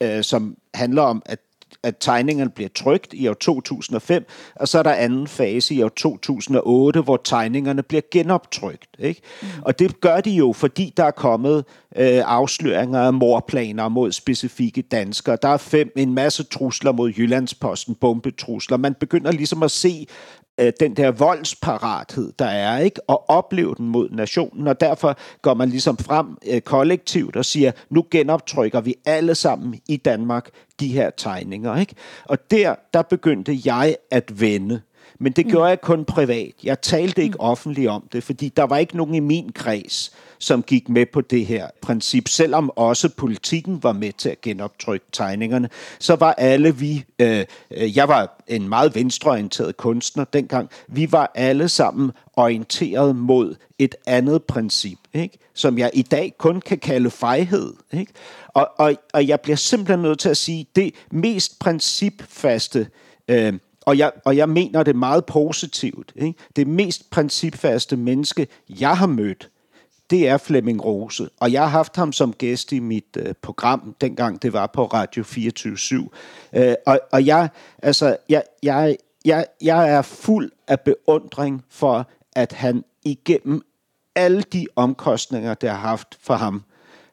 [0.00, 1.38] øh, som handler om, at
[1.82, 5.88] at tegningerne bliver trygt i år 2005, og så er der anden fase i år
[5.88, 8.88] 2008, hvor tegningerne bliver genoptrykt.
[8.98, 9.20] Ikke?
[9.42, 9.48] Mm.
[9.62, 11.64] Og det gør de jo, fordi der er kommet
[11.96, 15.38] øh, afsløringer af morplaner mod specifikke danskere.
[15.42, 18.76] Der er fem, en masse trusler mod Jyllandsposten, bombetrusler.
[18.76, 20.06] Man begynder ligesom at se
[20.60, 23.00] øh, den der voldsparathed, der er, ikke?
[23.10, 27.72] og opleve den mod nationen, og derfor går man ligesom frem øh, kollektivt og siger,
[27.90, 31.76] nu genoptrykker vi alle sammen i Danmark de her tegninger.
[31.76, 31.94] Ikke?
[32.24, 34.80] Og der, der begyndte jeg at vende.
[35.20, 36.52] Men det gjorde jeg kun privat.
[36.64, 40.62] Jeg talte ikke offentligt om det, fordi der var ikke nogen i min kreds, som
[40.62, 42.28] gik med på det her princip.
[42.28, 47.96] Selvom også politikken var med til at genoptrykke tegningerne, så var alle vi, øh, øh,
[47.96, 54.42] jeg var en meget venstreorienteret kunstner dengang, vi var alle sammen orienteret mod et andet
[54.42, 55.38] princip, ikke?
[55.54, 57.72] som jeg i dag kun kan kalde fejhed.
[57.92, 58.12] Ikke?
[58.48, 62.86] Og, og, og jeg bliver simpelthen nødt til at sige, det mest principfaste
[63.28, 63.52] øh,
[63.86, 66.12] og jeg, og jeg mener det meget positivt.
[66.16, 66.38] Ikke?
[66.56, 69.50] Det mest principfaste menneske, jeg har mødt,
[70.10, 71.28] det er Flemming Rose.
[71.40, 74.84] Og jeg har haft ham som gæst i mit øh, program, dengang det var på
[74.84, 76.08] Radio 24
[76.52, 77.48] øh, og, og jeg,
[77.82, 83.62] altså, jeg, jeg, jeg, jeg er fuld af beundring for, at han igennem
[84.14, 86.62] alle de omkostninger, det har haft for ham,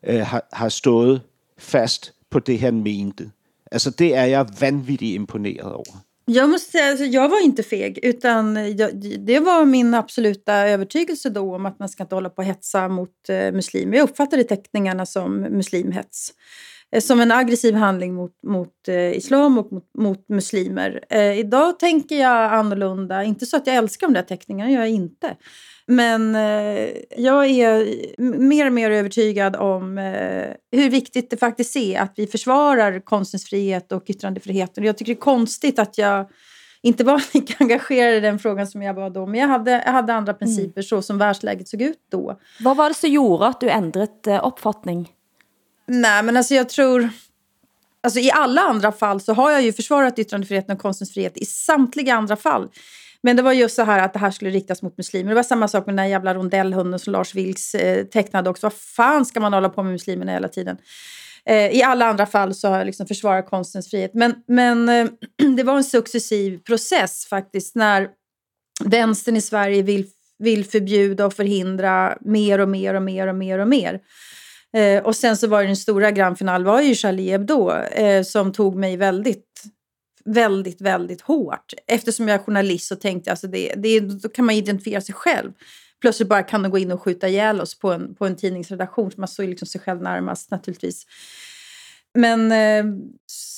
[0.04, 1.22] øh, har, har stået
[1.58, 3.32] fast på det, han mente.
[3.72, 6.04] Altså, det er jeg vanvittigt imponeret over.
[6.26, 11.30] Jag måste säga, alltså, jag var inte feg, utan jag, det var min absoluta övertygelse
[11.30, 13.98] då om att man ska inte hålla på och hetsa mot eh, muslimer.
[13.98, 16.34] Jag uppfattade teckningarna som muslimhets.
[16.92, 21.04] Eh, som en aggressiv handling mot, mot eh, islam och mot, mot muslimer.
[21.10, 23.24] Eh, idag tänker jag annorlunda.
[23.24, 25.36] Inte så att jag älskar de där teckningarna, gör jag inte.
[25.92, 27.88] Men eh, jag är
[28.40, 33.46] mer och mer övertygad om eh, hur viktigt det faktiskt är att vi försvarar konstens
[33.46, 34.84] frihet och yttrandefriheten.
[34.84, 36.30] Jag tycker det är konstigt att jag
[36.82, 39.26] inte var lika engagerad i den frågan som jag var då.
[39.26, 42.40] Men jag hade, jag hade andra principer så som världsläget såg ut då.
[42.60, 45.10] Vad var det som gjorde att du ändrade eh, uppfattning?
[45.88, 47.10] Nej, men alltså jag tror...
[48.04, 51.46] Alltså I alla andra fall så har jag ju försvarat yttrandefriheten och konstens frihet i
[51.46, 52.70] samtliga andra fall.
[53.24, 55.30] Men det var just så här att det här skulle riktas mot muslimer.
[55.30, 58.66] Det var samma sak med den där jävla rondellhunden som Lars Vilks eh, tecknade också.
[58.66, 60.78] Vad fan ska man hålla på med muslimerna hela tiden?
[61.46, 64.12] Eh, I alla andra fall så har jag liksom försvarat konstens frihet.
[64.14, 65.08] Men, men eh,
[65.58, 68.10] det var en successiv process faktiskt när
[68.84, 70.08] vänstern i Sverige vill,
[70.40, 74.00] vill förbjuda och förhindra mer och mer och mer och mer och mer.
[74.78, 78.54] Eh, och sen så var det den stora grandfinal var ju Charlie Hebdo eh, som
[78.54, 79.64] tog mig väldigt
[80.26, 81.74] väldigt, väldigt hårt.
[81.88, 85.16] Eftersom jag är journalist så tänkte jag alltså det, det, då kan man identifiera sig
[85.16, 85.52] själv.
[86.02, 89.12] Plötsligt bara kan de gå in och skjuta ihjäl oss på en, på en tidningsredaktion.
[89.18, 91.06] Man står liksom sig själv närmast naturligtvis.
[92.14, 92.86] Men eh,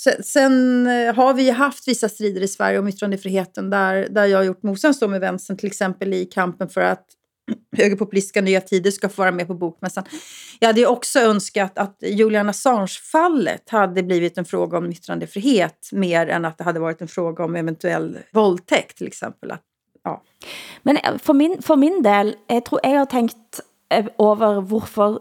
[0.03, 0.85] Sen, sen
[1.15, 5.11] har vi haft vissa strider i Sverige om yttrandefriheten där, där jag har gjort motstånd
[5.11, 7.05] med vänstern, till exempel i kampen för att
[7.77, 10.03] högerpopulistiska Nya Tider ska få vara med på Bokmässan.
[10.59, 16.45] Jag hade också önskat att Julian Assange-fallet hade blivit en fråga om yttrandefrihet mer än
[16.45, 19.51] att det hade varit en fråga om eventuell våldtäkt till exempel.
[19.51, 19.61] Att,
[20.03, 20.23] ja.
[20.81, 25.19] Men eh, för min, för min del, jag tror jag har tänkt eh, över varför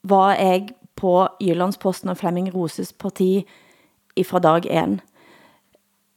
[0.00, 3.44] var jag på Jyllandsposten och Flemming Roses parti
[4.14, 5.00] ifrån dag 1.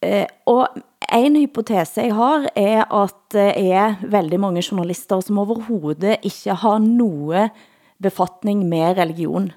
[0.02, 0.68] Eh, och
[1.14, 6.80] en hypotese jeg har er at det er veldig mange journalister som overhovedet ikke har
[6.84, 7.50] noe
[8.02, 9.52] befatning med religion.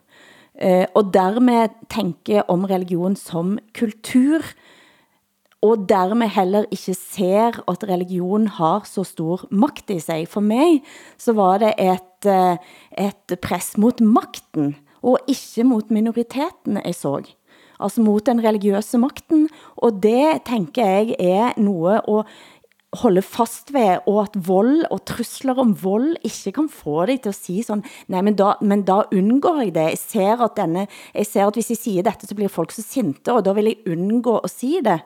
[0.58, 4.42] Eh, og dermed tænker om religion som kultur,
[5.62, 10.28] og dermed heller ikke ser at religion har så stor magt i sig.
[10.28, 10.82] For mig
[11.18, 12.56] så var det et, eh,
[12.98, 17.22] et press mot makten, og ikke mot minoriteten jeg så.
[17.80, 22.24] Altså mot den religiøse makten, og det tænker jeg er noget at
[22.92, 27.28] holde fast ved, og at vold og trusler om vold ikke kan få dig til
[27.28, 29.80] at sige sådan, nej, men da, men da undgår jeg det.
[29.92, 32.82] Jeg ser, at denne, jeg ser, at hvis jeg siger dette, så bliver folk så
[32.82, 35.00] sinte, og da vil jeg undgå at sige det.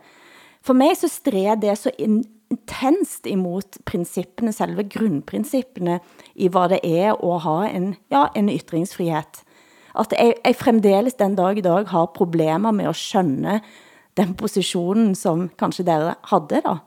[0.63, 6.01] For mig så stræder det så intenst imod princippene, selve grundprincippene
[6.35, 9.43] i hvad det er at ha en, ja, en ytringsfrihed.
[9.99, 13.61] At jeg, jeg fremdeles den dag i dag har problemer med at skønne
[14.17, 16.79] den positionen, som kanskje dere havde da.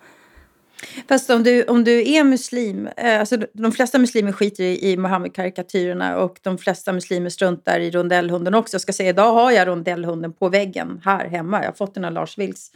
[1.08, 4.98] Fast om du, om du är muslim, eh, alltså de flesta muslimer skiter i, i
[4.98, 8.76] Mohammed-karikatyrerna och de flesta muslimer struntar i rondellhunden också.
[8.76, 11.60] Jag ska säga, idag har jag rondellhunden på väggen här hemma.
[11.60, 12.72] Jag har fått den av Lars Vilks.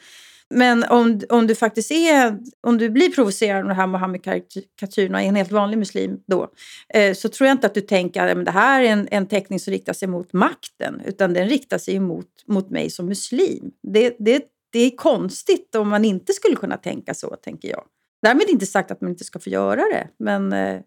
[0.49, 5.27] Men om, om du faktiskt är, om du blir provocerad av det här Mohammed-karikatyrerna, är
[5.27, 6.47] en helt vanlig muslim då,
[6.93, 9.59] eh, så tror jag inte att du tänker att det här är en, en teckning
[9.59, 13.71] som riktar sig mot makten, utan den riktar sig mot, mot mig som muslim.
[13.93, 17.83] Det, det, det är konstigt om man inte skulle kunna tänka så, tänker jag.
[18.21, 20.79] Därmed inte sagt att man inte ska få göra det, men eh,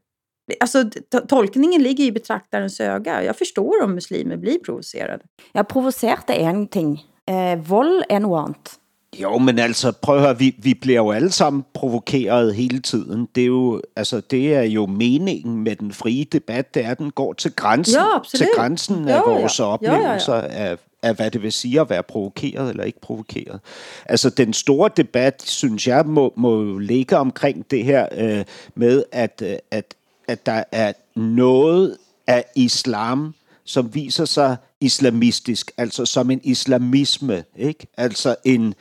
[0.61, 0.85] Alltså,
[1.29, 3.25] tolkningen ligger i betraktarens öga.
[3.25, 5.25] Jag förstår om muslimer blir provocerade.
[5.53, 7.07] Ja, provoceret er en ting.
[7.31, 8.79] Eh, vold er noget andet.
[9.21, 13.29] Jo, men altså, prøv at høre, vi, vi bliver jo alle sammen provokeret hele tiden.
[13.35, 16.99] Det er jo, altså, det er jo meningen med den frie debat, det er, at
[16.99, 19.65] den går til grænsen, ja, til grænsen af jo, vores ja.
[19.65, 20.71] oplevelser Jo, ja, ja.
[20.71, 23.61] af, af, hvad det vil sige at være provokeret eller ikke provokeret.
[24.07, 28.45] Altså, den store debat, synes jeg, må, må jo ligge omkring det her øh,
[28.75, 29.95] med, at, øh, at,
[30.29, 31.97] at der er noget
[32.27, 33.35] af islam,
[33.65, 37.87] som viser sig islamistisk, altså som en islamisme, ikke?
[37.97, 38.75] Altså en,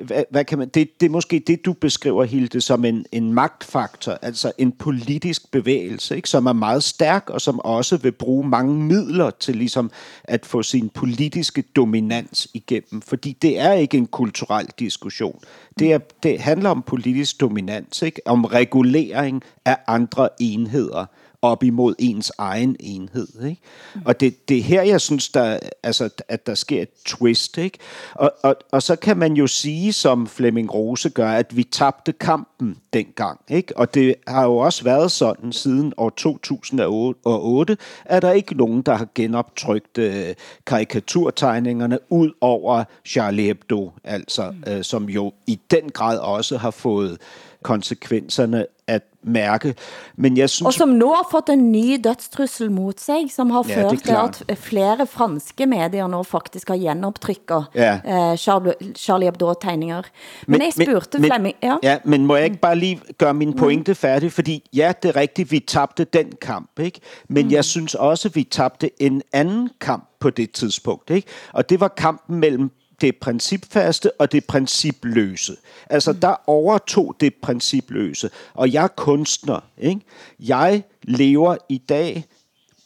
[0.00, 3.32] hvad, hvad kan man, det, det er måske det, du beskriver, Hilde, som en, en
[3.32, 6.28] magtfaktor, altså en politisk bevægelse, ikke?
[6.28, 9.90] som er meget stærk, og som også vil bruge mange midler til ligesom
[10.24, 13.02] at få sin politiske dominans igennem.
[13.02, 15.40] Fordi det er ikke en kulturel diskussion.
[15.78, 18.20] Det, er, det handler om politisk dominans, ikke?
[18.24, 21.06] om regulering af andre enheder
[21.42, 23.44] op imod ens egen enhed.
[23.44, 23.62] Ikke?
[24.04, 27.58] Og det, det er her, jeg synes, der, altså, at der sker et twist.
[27.58, 27.78] Ikke?
[28.14, 32.12] Og, og, og så kan man jo sige, som Flemming Rose gør, at vi tabte
[32.12, 33.40] kampen dengang.
[33.48, 33.76] Ikke?
[33.76, 38.94] Og det har jo også været sådan siden år 2008, at der ikke nogen, der
[38.94, 40.34] har genoptrykt øh,
[40.66, 47.18] karikaturtegningerne ud over Charlie Hebdo, altså, øh, som jo i den grad også har fået
[47.62, 49.74] konsekvenserne at mærke.
[50.16, 50.66] Men jeg synes...
[50.66, 53.98] Og som nu har fået en ny dødstrussel mod sig, som har Ja, ført
[54.34, 58.00] til at flere franske medier nu faktisk har genoptrykket Ja.
[58.04, 60.02] eh, Charlie, Charlie Hebdo-tegninger.
[60.46, 61.56] Men, men jeg spurgte men, Flemming...
[61.62, 61.76] Ja.
[61.82, 64.32] ja, men må jeg ikke bare lige gøre min pointe færdig?
[64.32, 67.00] Fordi ja, det er rigtigt, vi tabte den kamp, ikke?
[67.28, 67.52] Men mm.
[67.52, 71.28] jeg synes også, vi tabte en anden kamp på det tidspunkt, ikke?
[71.52, 72.70] Og det var kampen mellem
[73.00, 75.56] det principfaste og det principløse.
[75.90, 78.30] Altså, der overtog det principløse.
[78.54, 80.00] Og jeg er kunstner, ikke?
[80.40, 82.24] Jeg lever i dag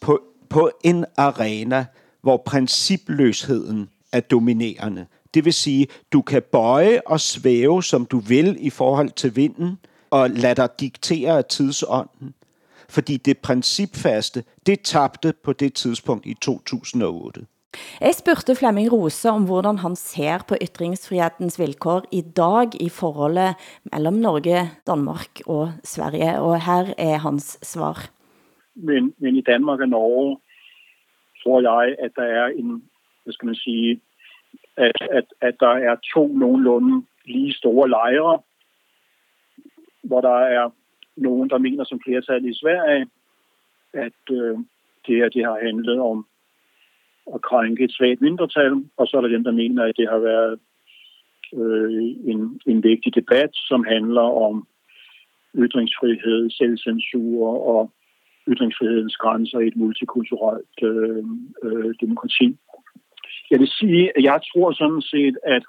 [0.01, 1.85] på, på en arena,
[2.23, 5.07] hvor principløsheden er dominerende.
[5.35, 9.79] Det vil sige, du kan bøje og svæve, som du vil i forhold til vinden,
[10.11, 12.35] og lade dig diktere af tidsånden.
[12.89, 17.47] Fordi det principfaste, det tabte på det tidspunkt i 2008.
[18.01, 23.57] Jeg spurgte Flemming Rose om hvordan han ser på ytringsfrihetens vilkår i dag i forholdet
[23.93, 28.11] mellem Norge, Danmark og Sverige, og her er hans svar.
[28.75, 30.39] Men, men i Danmark og Norge
[31.43, 32.83] tror jeg, at der er en,
[33.25, 34.01] hvad skal man sige,
[34.77, 38.39] at, at, at der er to nogenlunde lige store lejre,
[40.03, 40.70] hvor der er
[41.16, 43.07] nogen, der mener som flertal i Sverige,
[43.93, 44.59] at øh,
[45.07, 46.27] det her det har handlet om
[47.35, 50.18] at krænke et svagt mindretal, og så er der dem, der mener, at det har
[50.18, 50.59] været
[51.55, 52.03] øh,
[52.33, 54.66] en, en vigtig debat, som handler om
[55.55, 57.91] ytringsfrihed, selvcensur og
[58.49, 61.25] ytringsfrihedens grænser i et multikulturelt øh,
[61.62, 62.57] øh, demokrati.
[63.51, 65.62] Jeg vil sige, at jeg tror sådan set, at,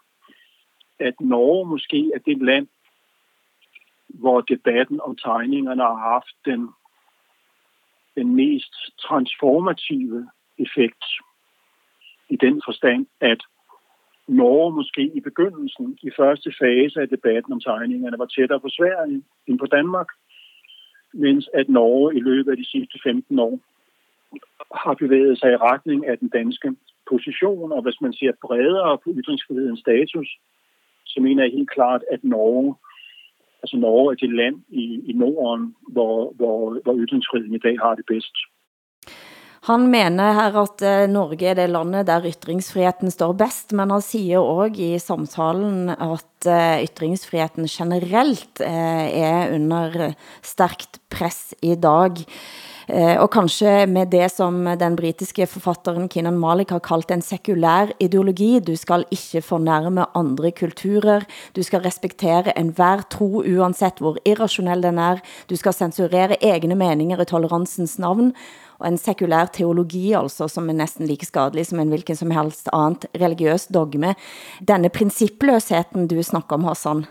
[0.99, 2.68] at Norge måske er det land,
[4.08, 6.70] hvor debatten om tegningerne har haft den,
[8.16, 11.04] den mest transformative effekt
[12.30, 13.41] i den forstand, at
[14.28, 19.24] Norge måske i begyndelsen, i første fase af debatten om tegningerne, var tættere på Sverige
[19.47, 20.07] end på Danmark,
[21.13, 23.59] mens at Norge i løbet af de sidste 15 år
[24.86, 26.76] har bevæget sig i retning af den danske
[27.09, 30.28] position, og hvis man ser bredere på ytringsfrihedens status,
[31.05, 32.76] så mener jeg helt klart, at Norge,
[33.63, 37.95] altså Norge er det land i, i Norden, hvor, hvor, hvor ytringsfriheden i dag har
[37.95, 38.36] det bedst.
[39.64, 44.03] Han mener her at eh, Norge er det landet der ytringsfriheten står bedst, men han
[44.03, 50.11] siger også i samtalen at eh, ytringsfriheten generelt eh, er under
[50.43, 52.26] stærkt press i dag.
[52.84, 58.57] Og kanskje med det som den britiske forfatteren Kinan Malik har kaldt en sekulær ideologi.
[58.59, 61.24] Du skal ikke fornærme andre kulturer.
[61.55, 65.24] Du skal respektere enhver tro, uansett hvor irrationell den er.
[65.47, 68.34] Du skal censurere egne meninger i toleransens navn
[68.84, 72.69] og en sekulær teologi, altså, som er næsten lige skadelig som en hvilken som helst
[72.75, 74.15] andet religiøs dogme.
[74.67, 77.05] Denne principløsheten, du snakker om, Hassan,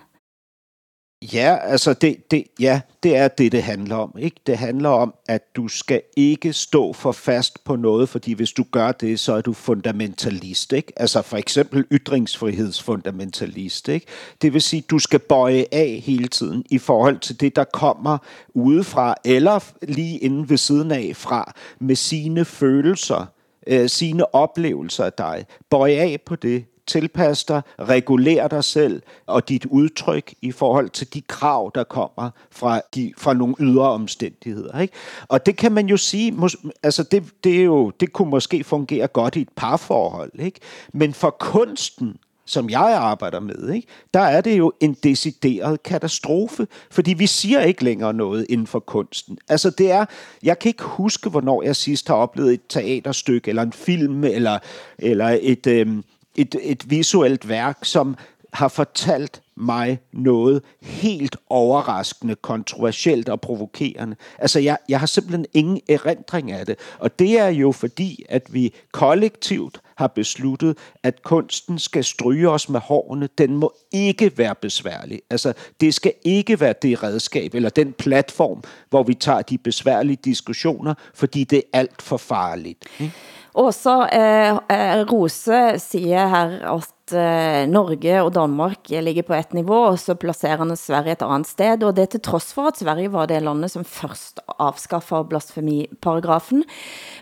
[1.22, 4.14] Ja, altså det, det, ja, det er det, det handler om.
[4.18, 4.36] Ikke?
[4.46, 8.64] Det handler om, at du skal ikke stå for fast på noget, fordi hvis du
[8.70, 10.72] gør det, så er du fundamentalist.
[10.72, 10.92] Ikke?
[10.96, 13.88] Altså for eksempel ytringsfrihedsfundamentalist.
[13.88, 14.06] Ikke?
[14.42, 18.18] Det vil sige, du skal bøje af hele tiden i forhold til det, der kommer
[18.54, 23.26] udefra, eller lige inden ved siden af fra, med sine følelser,
[23.66, 25.46] øh, sine oplevelser af dig.
[25.70, 31.14] Bøj af på det, tilpasse dig, regulere dig selv og dit udtryk i forhold til
[31.14, 34.80] de krav, der kommer fra, de, fra nogle ydre omstændigheder.
[34.80, 34.94] Ikke?
[35.28, 38.64] Og det kan man jo sige, mås, altså det, det, er jo, det kunne måske
[38.64, 40.60] fungere godt i et parforhold, ikke?
[40.92, 42.16] men for kunsten,
[42.46, 43.88] som jeg arbejder med, ikke?
[44.14, 48.80] der er det jo en decideret katastrofe, fordi vi siger ikke længere noget inden for
[48.80, 49.38] kunsten.
[49.48, 50.04] Altså det er,
[50.42, 54.58] jeg kan ikke huske, hvornår jeg sidst har oplevet et teaterstykke, eller en film, eller,
[54.98, 56.02] eller et, øh,
[56.36, 58.16] et, et visuelt værk, som
[58.52, 64.16] har fortalt mig noget helt overraskende, kontroversielt og provokerende.
[64.38, 66.76] Altså, jeg, jeg har simpelthen ingen erindring af det.
[66.98, 72.68] Og det er jo fordi, at vi kollektivt har besluttet, at kunsten skal stryge os
[72.68, 73.28] med hårene.
[73.38, 75.20] Den må ikke være besværlig.
[75.30, 80.18] Altså, det skal ikke være det redskab eller den platform, hvor vi tager de besværlige
[80.24, 82.84] diskussioner, fordi det er alt for farligt.
[83.00, 83.12] Ikke?
[83.52, 89.90] Åsa eh, eh, Rose siger her at eh, Norge og Danmark ligger på et niveau,
[89.90, 93.12] og så placerer han Sverige et andet sted, og det til trods for at Sverige
[93.12, 96.64] var det landet som først afskaffer blasfemiparagrafen.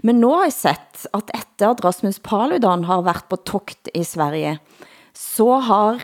[0.06, 4.04] Men nu har jeg sett at efter at Rasmus Paludan har været på tokt i
[4.06, 4.60] Sverige,
[5.14, 5.98] så har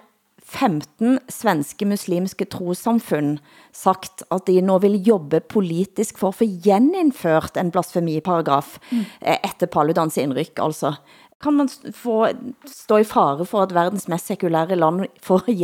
[0.57, 3.39] 15 svenske muslimske trosamfund
[3.73, 9.05] sagt, at de nu vil jobbe politisk for at få genindført en blasfemiparagraf mm.
[9.21, 10.97] Eh, efter Paludans indryk, altså.
[11.43, 12.29] Kan man få
[12.65, 15.45] stå i fare for at verdens mest sekulære land får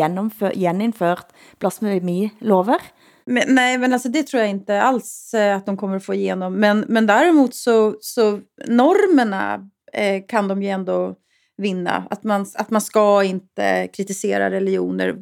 [0.65, 2.83] genindført blasfemilover?
[3.27, 6.15] Men, nej, men alltså det tror jag inte alls eh, att de kommer att få
[6.15, 6.55] igenom.
[6.55, 11.15] Men, men däremot så, så normerna eh, kan de ju ändå
[11.57, 12.07] vinna.
[12.11, 15.21] Att man, att man ska inte kritisera religioner.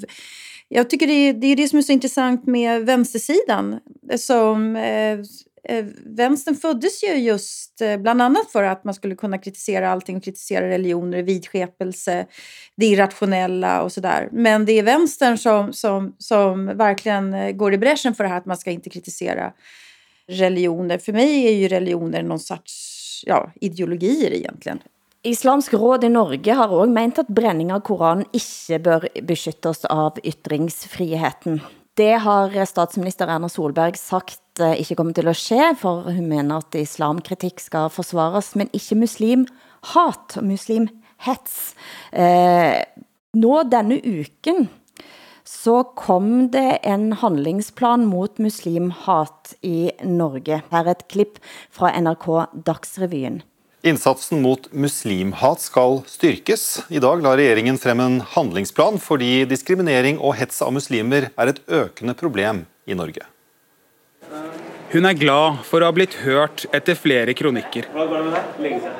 [0.69, 3.81] Jag tycker det är, det är det som är så intressant med vänstersidan.
[4.17, 5.19] Som, eh,
[5.65, 10.21] eh vänstern föddes ju just eh, bland annat för att man skulle kunna kritisera allting,
[10.21, 12.27] kritisera religioner, vidskepelse,
[12.77, 14.29] det irrationella och sådär.
[14.33, 18.39] Men det är vänstern som, som, som verkligen eh, går i bräschen för det här
[18.39, 19.53] att man ska inte kritisera
[20.29, 20.99] religioner.
[20.99, 24.79] För mig är ju religioner någon sorts ja, ideologier egentligen.
[25.23, 30.17] Islamsk råd i Norge har også ment at brænding av Koranen ikke bør beskyttes av
[30.25, 31.59] ytringsfriheten.
[31.93, 36.63] Det har statsminister Erna Solberg sagt eh, ikke kommer til at ske, for hun mener
[36.63, 41.59] at islamkritik skal forsvares, men ikke muslimhat og muslimhets.
[42.17, 42.81] Eh,
[43.37, 44.71] nå denne uken
[45.45, 50.63] så kom det en handlingsplan mot muslimhat i Norge.
[50.73, 52.31] Her er et klipp fra NRK
[52.65, 53.43] Dagsrevyen.
[53.83, 56.83] Innsatsen mot muslimhat skal styrkes.
[56.93, 61.63] I dag la regjeringen frem en handlingsplan fordi diskriminering og hets av muslimer er et
[61.65, 63.25] økende problem i Norge.
[64.91, 67.89] Hun er glad for å ha blitt hørt etter flere kronikker,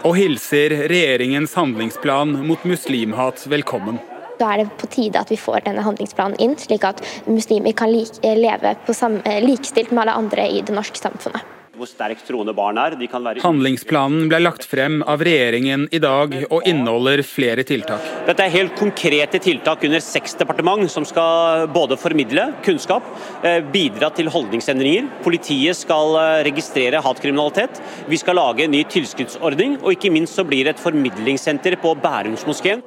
[0.07, 4.01] og hilser regjeringens handlingsplan mot muslimhat velkommen.
[4.41, 7.93] Da er det på tide at vi får denne handlingsplanen inn, slik at muslimer kan
[7.93, 12.79] leve på samme, likestilt med alle andre i det norske samfunnet hvor sterkt troende barn
[12.81, 12.97] er.
[13.01, 18.05] De kan være Handlingsplanen ble lagt frem av regjeringen i dag og inneholder flere tiltak.
[18.29, 23.07] Dette er helt konkrete tiltak under seks departement som skal både formidle kunnskap,
[23.43, 25.09] eh, bidra til holdningsendringer.
[25.25, 27.81] Politiet skal eh, registrere hatkriminalitet.
[28.11, 31.97] Vi skal lage en ny tilskuddsordning, og ikke minst så blir det et formidlingssenter på
[32.03, 32.85] Bærumsmoskeen.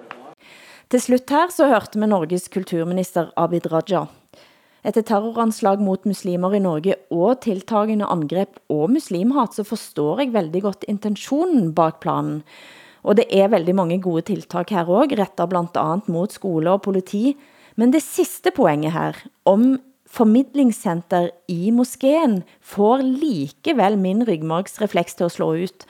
[0.94, 4.06] Til slut her så hørte vi Norges kulturminister Abid Raja.
[4.84, 10.62] Etter terroranslag mot muslimer i Norge og tiltagende angreb og muslimhat, så forstår jeg veldig
[10.66, 12.42] godt intentionen bak planen.
[13.04, 16.84] Og det er veldig mange gode tiltak her også, rettet blandt andet mot skole og
[16.84, 17.34] politi.
[17.80, 19.18] Men det sidste poenget her,
[19.48, 19.78] om
[20.14, 25.88] formidlingscenter i moskeen, får likevel min ryggmargsrefleks til at slå ut.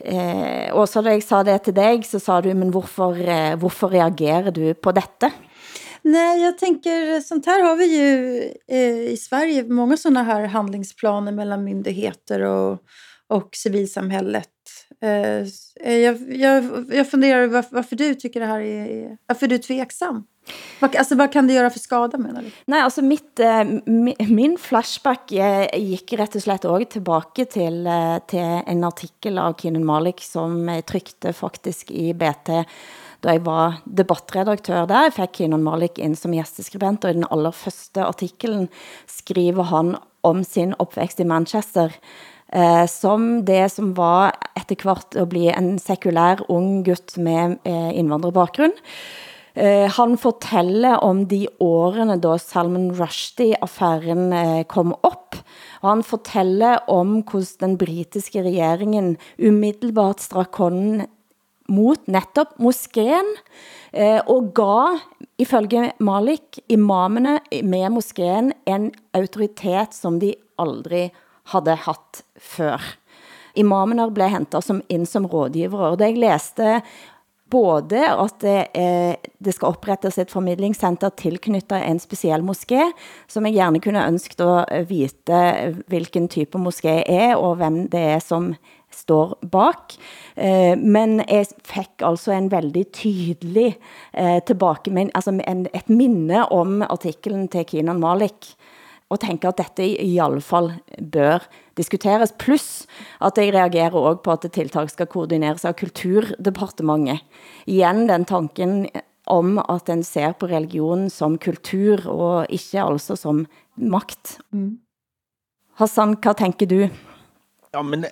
[0.00, 3.56] Eh, og så da jeg sa det til dig, så sa du, men hvorfor, eh,
[3.60, 5.30] hvorfor reagerer du på dette?
[6.02, 11.32] Nej, jag tänker, sånt här har vi ju eh, i Sverige, många sådana här handlingsplaner
[11.32, 12.78] mellan myndigheter och,
[13.28, 14.48] och civilsamhället.
[15.02, 15.46] Eh,
[15.80, 19.58] eh, jag, jag, jag funderar varför, varför du tycker det här är, varför du är
[19.58, 20.24] tveksam.
[20.80, 22.50] Vad, alltså, vad kan det göra för skada menar du?
[22.64, 23.64] Nej, alltså mitt, eh,
[24.28, 27.88] min flashback eh, gick rätt och slett också tillbaka till,
[28.26, 32.64] till en artikel av Keenan Malik som tryckte faktiskt i BT
[33.20, 38.06] da jeg var debattredaktør der, jeg fik Malik in som gæsteskribent, og i den första
[38.08, 38.68] artiklen
[39.06, 41.92] skriver han om sin opvækst i Manchester,
[42.52, 47.90] eh, som det som var etter hvert at bli en sekulær ung gutt med eh,
[47.98, 48.78] indvandrerbakgrund.
[49.54, 55.38] Eh, han fortæller om de årene da Salman Rushdie-affæren eh, kom op,
[55.82, 61.08] og han fortæller om hvordan den britiske regeringen umiddelbart strak hånden
[61.70, 63.26] mot netop moskeen,
[63.92, 65.00] eh, og gav,
[65.38, 71.10] ifølge Malik, imamene med moskeen en autoritet som de aldrig
[71.44, 72.80] havde haft før.
[73.58, 76.82] Imamene blev hentet som ind som rådgivere, og det jeg læste
[77.50, 82.92] både at det, eh, det skal oprettes et formidlingscenter tilknyttet en speciel moské,
[83.28, 85.40] som jeg gerne kunne ønske at eh, vite
[85.90, 88.54] hvilken type moské er, og hvem det er som
[88.94, 89.94] står bak.
[90.36, 93.76] Eh, men jeg fik altså en veldig tydelig
[94.12, 98.54] eh, tilbake, altså en, et minne om artiklen til Kinan Malik,
[99.10, 100.72] og tænker at dette i alle fall
[101.12, 101.46] bør
[101.76, 102.32] diskuteres.
[102.38, 102.86] Plus
[103.20, 107.20] at jeg reagerer også på at tiltak skal koordineres av Kulturdepartementet.
[107.66, 108.86] Igen den tanken
[109.26, 113.46] om at den ser på religion som kultur, og ikke altså som
[113.76, 114.38] makt.
[114.52, 114.78] Mm.
[115.74, 116.88] Hassan, hvad tænker du?
[117.74, 118.04] Ja, men...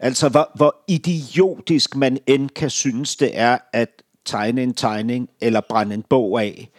[0.00, 5.60] Altså, hvor, hvor idiotisk man end kan synes, det er at tegne en tegning eller
[5.60, 6.70] brænde en bog af.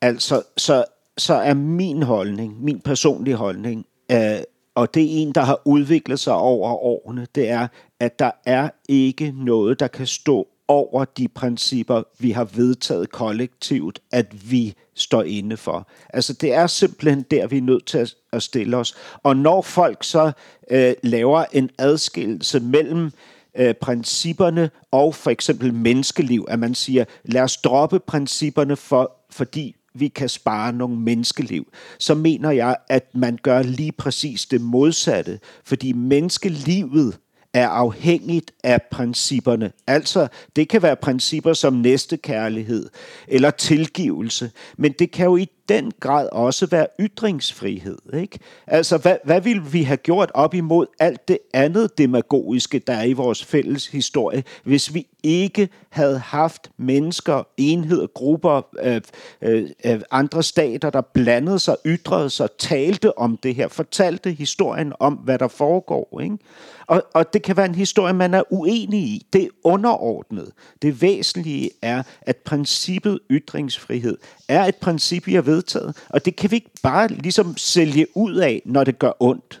[0.00, 0.84] Altså, så,
[1.18, 4.40] så er min holdning, min personlige holdning, øh,
[4.74, 7.68] og det er en, der har udviklet sig over årene, det er,
[8.00, 14.00] at der er ikke noget, der kan stå over de principper, vi har vedtaget kollektivt,
[14.12, 15.88] at vi står inde for.
[16.10, 18.94] Altså det er simpelthen der, vi er nødt til at, stille os.
[19.22, 20.32] Og når folk så
[20.70, 23.10] øh, laver en adskillelse mellem
[23.54, 29.76] øh, principperne og for eksempel menneskeliv, at man siger, lad os droppe principperne, for, fordi
[29.94, 35.38] vi kan spare nogle menneskeliv, så mener jeg, at man gør lige præcis det modsatte,
[35.64, 37.18] fordi menneskelivet
[37.54, 39.72] er afhængigt af principperne.
[39.86, 42.90] Altså, det kan være principper som næstekærlighed
[43.28, 47.98] eller tilgivelse, men det kan jo i den grad også være ytringsfrihed.
[48.14, 48.38] Ikke?
[48.66, 53.04] Altså, hvad, hvad ville vi have gjort op imod alt det andet demagogiske, der er
[53.04, 59.00] i vores fælles historie, hvis vi ikke havde haft mennesker, enheder, grupper, øh,
[59.42, 64.92] øh, øh, andre stater, der blandede sig, ytrede sig, talte om det her, fortalte historien
[65.00, 66.20] om, hvad der foregår.
[66.22, 66.38] Ikke?
[66.86, 69.26] Og, og det kan være en historie, man er uenig i.
[69.32, 70.52] Det er underordnet.
[70.82, 76.50] Det væsentlige er, at princippet ytringsfrihed er et princip, jeg ved, vedtaget, og det kan
[76.50, 79.60] vi ikke bare ligesom sælge ud af, når det gør ondt.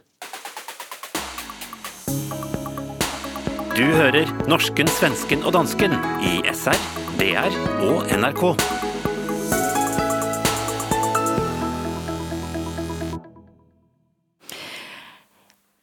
[3.78, 5.92] Du hører norsken, svensken og dansken
[6.22, 6.78] i SR,
[7.18, 7.50] DR
[7.88, 8.42] og NRK.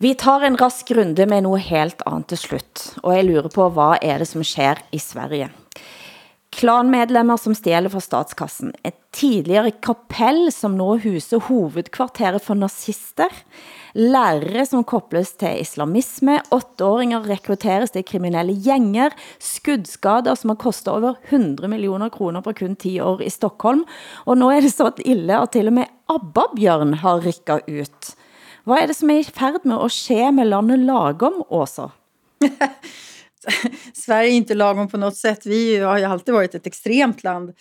[0.01, 3.70] Vi tar en rask runde med noget helt andet til slut, og jeg lurer på,
[3.70, 5.51] hvad er det som sker i Sverige?
[6.52, 8.74] Klanmedlemmer som stjæler fra statskassen.
[8.84, 13.32] Et tidligere kapell som nu huser hovedkvarteret for nazister.
[13.95, 16.41] Lærere som kobles til islamisme.
[16.52, 19.16] Åtteåringer rekrutteres til kriminelle gænger.
[19.39, 23.86] Skudskader som har kostet over 100 millioner kroner på kun 10 år i Stockholm.
[24.26, 28.12] Og nu er det så ille, at til og med Abba-bjørn har rykket ut.
[28.68, 31.88] Hvad er det som er i færd med at ske med landet lagom, Åsa?
[33.94, 35.46] Sverige är inte lagom på något sätt.
[35.46, 37.54] Vi har ju alltid varit ett extremt land.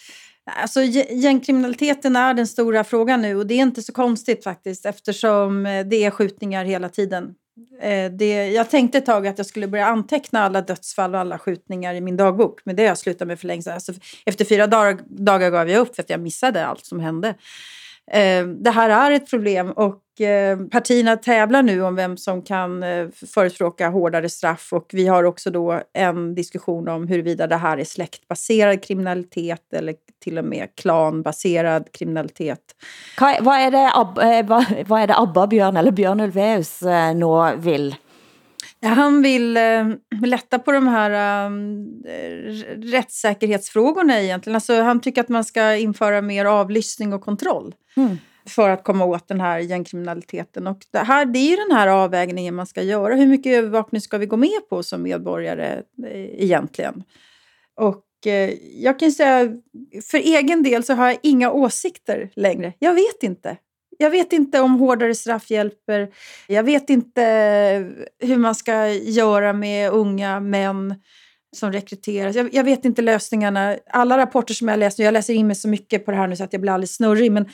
[0.57, 5.66] Alltså, gängkriminaliteten är den stora frågan nu och det är inte så konstigt faktiskt eftersom
[5.66, 7.35] eh, det är skjutningar hela tiden.
[7.81, 11.39] Eh, det, jag tänkte ett tag att jag skulle börja anteckna alla dödsfall och alla
[11.39, 12.61] skjutningar i min dagbok.
[12.64, 13.74] Men det har jag slutat med för länge sedan.
[13.74, 13.93] Alltså,
[14.26, 17.35] efter fyra dagar, dagar gav jag upp för att jag missade allt som hände.
[18.12, 22.82] Ehm, det här är ett problem och eh, partierna tävlar nu om vem som kan
[22.82, 27.78] eh, förespråka hårdare straff och vi har också då en diskussion om huruvida det här
[27.78, 32.61] är släktbaserad kriminalitet eller till och med klanbaserad kriminalitet.
[33.40, 37.56] Vad är det, eh, vad, vad är det Abba Björn eller Björn Ulvaeus eh, nu
[37.56, 37.94] vill?
[38.81, 39.89] Ja, han vill eh,
[40.22, 41.51] lätta på de här eh,
[42.83, 44.55] rättssäkerhetsfrågorna egentligen.
[44.55, 47.74] Alltså, han tycker att man ska införa mer avlyssning och kontroll.
[47.97, 48.18] Mm.
[48.49, 50.66] för att komma åt den här gängkriminaliteten.
[50.66, 53.14] Och det, här, det är ju den här avvägningen man ska göra.
[53.14, 57.03] Hur mycket övervakning ska vi gå med på som medborgare eh, egentligen?
[57.76, 59.53] Och eh, jag kan säga,
[60.11, 62.72] för egen del så har jag inga åsikter längre.
[62.78, 63.57] Jag vet inte.
[64.01, 66.09] Jag vet inte om hårdare straff hjälper.
[66.46, 70.94] Jag vet inte eh, hur man ska göra med unga män
[71.57, 72.36] som rekryteras.
[72.36, 73.76] Jag, jag, vet inte lösningarna.
[73.90, 76.36] Alla rapporter som jag läser, jag läser in mig så mycket på det här nu
[76.36, 77.48] så att jag blir alldeles snurrig, men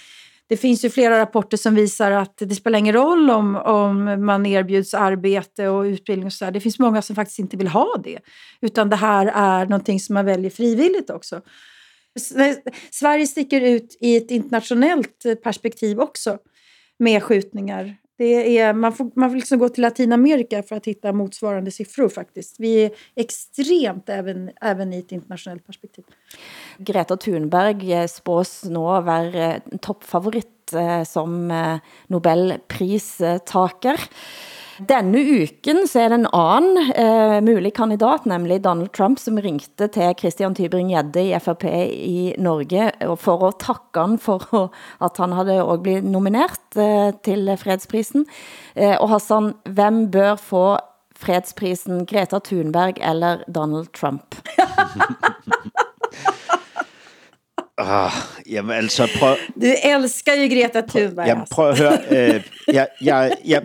[0.49, 4.47] det finns ju flera rapporter som visar att det spelar ingen roll om, om man
[4.47, 6.53] erbjuds arbete och utbildning och så där.
[6.53, 8.19] Det finns många som faktiskt inte vill ha det,
[8.61, 11.41] utan det här är någonting som man väljer frivilligt också.
[12.91, 16.39] Sverige sticker ut i ett internationellt eh, perspektiv också
[16.99, 17.97] med skjutningar.
[18.19, 22.09] Det är, man får, man får liksom gå till Latinamerika för att hitta motsvarande siffror
[22.09, 22.57] faktiskt.
[22.59, 26.05] Vi är extremt även, även i ett internationellt perspektiv.
[26.79, 30.53] Greta Thunberg eh, spås nu vara eh, toppfavorit
[31.07, 34.01] som eh, Nobelpristaker.
[34.77, 39.89] Denne uken så er det en anden eh, mulig kandidat, nemlig Donald Trump, som ringte
[39.89, 41.65] til Christian Tybring-Gjedde i FRP
[41.97, 44.69] i Norge eh, for at takke han for
[45.01, 48.27] at han havde også blivet nomineret eh, til fredsprisen.
[48.77, 50.77] Eh, og Hassan, hvem bør få
[51.17, 52.07] fredsprisen?
[52.07, 54.37] Greta Thunberg eller Donald Trump?
[57.79, 58.11] Ah,
[58.51, 59.37] jamen altså, prøv...
[59.55, 61.27] Du elsker jo Greta Thunberg.
[61.27, 61.99] Jamen, prøv at høre.
[62.17, 63.63] Øh, jeg, jeg, jeg,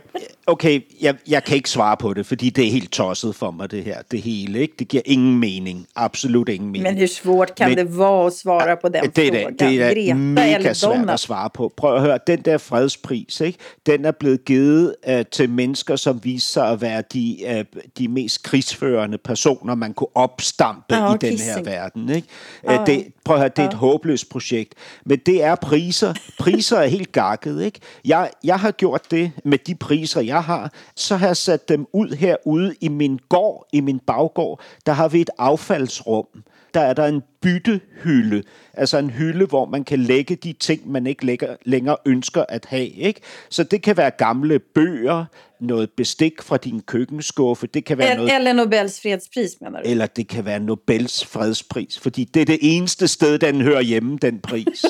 [0.48, 3.72] okay, jeg, jeg kan ikke svare på det, fordi det er helt tosset for mig,
[3.72, 3.98] det her.
[4.12, 4.74] Det hele, ikke?
[4.80, 5.88] Det giver ingen mening.
[5.96, 6.84] Absolut ingen mening.
[6.84, 9.56] Men hur svårt kan Men, det vara at svare på den det er frågan?
[9.60, 11.74] Det er Greta mega svært at svare på.
[11.78, 13.60] Prøv at høre, den der fredspris, ikke?
[13.86, 18.08] den er blevet givet uh, til mennesker, som viser sig at være de, uh, de
[18.08, 22.10] mest krigsførende personer, man kunne opstampe oh, i den her verden.
[22.10, 22.28] Ikke?
[22.64, 24.74] Uh, det, prøv at høre, det er et håbløst projekt.
[25.06, 26.14] Men det er priser.
[26.40, 27.62] Priser er helt gakket.
[27.62, 27.80] Ikke?
[28.06, 30.72] Jeg, jeg har gjort det med de priser, jeg har.
[30.96, 34.62] Så har jeg sat dem ud herude i min gård, i min baggård.
[34.86, 36.26] Der har vi et affaldsrum.
[36.74, 38.44] Der er der en byttehylde,
[38.74, 42.66] altså en hylde, hvor man kan lægge de ting, man ikke længere, længere ønsker at
[42.66, 42.88] have.
[42.88, 43.22] Ikke?
[43.50, 45.26] Så det kan være gamle bøger,
[45.60, 47.68] noget bestik fra din køkkenskuffe.
[47.68, 49.90] Det kan være noget, eller Nobels fredspris, mener du?
[49.90, 54.18] Eller det kan være Nobels fredspris, fordi det er det eneste sted, den hører hjemme,
[54.22, 54.86] den pris.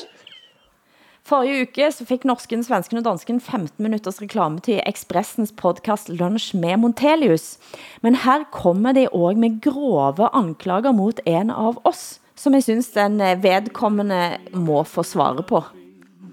[1.32, 6.56] Forrige uke så fik norsken, svensken og dansken 15 minutters reklame til Expressens podcast Lunch
[6.56, 7.58] med Montelius.
[8.04, 12.90] Men her kommer det også med grove anklager mot en av oss, som jeg synes
[12.98, 14.20] den vedkommende
[14.54, 15.64] må få svare på.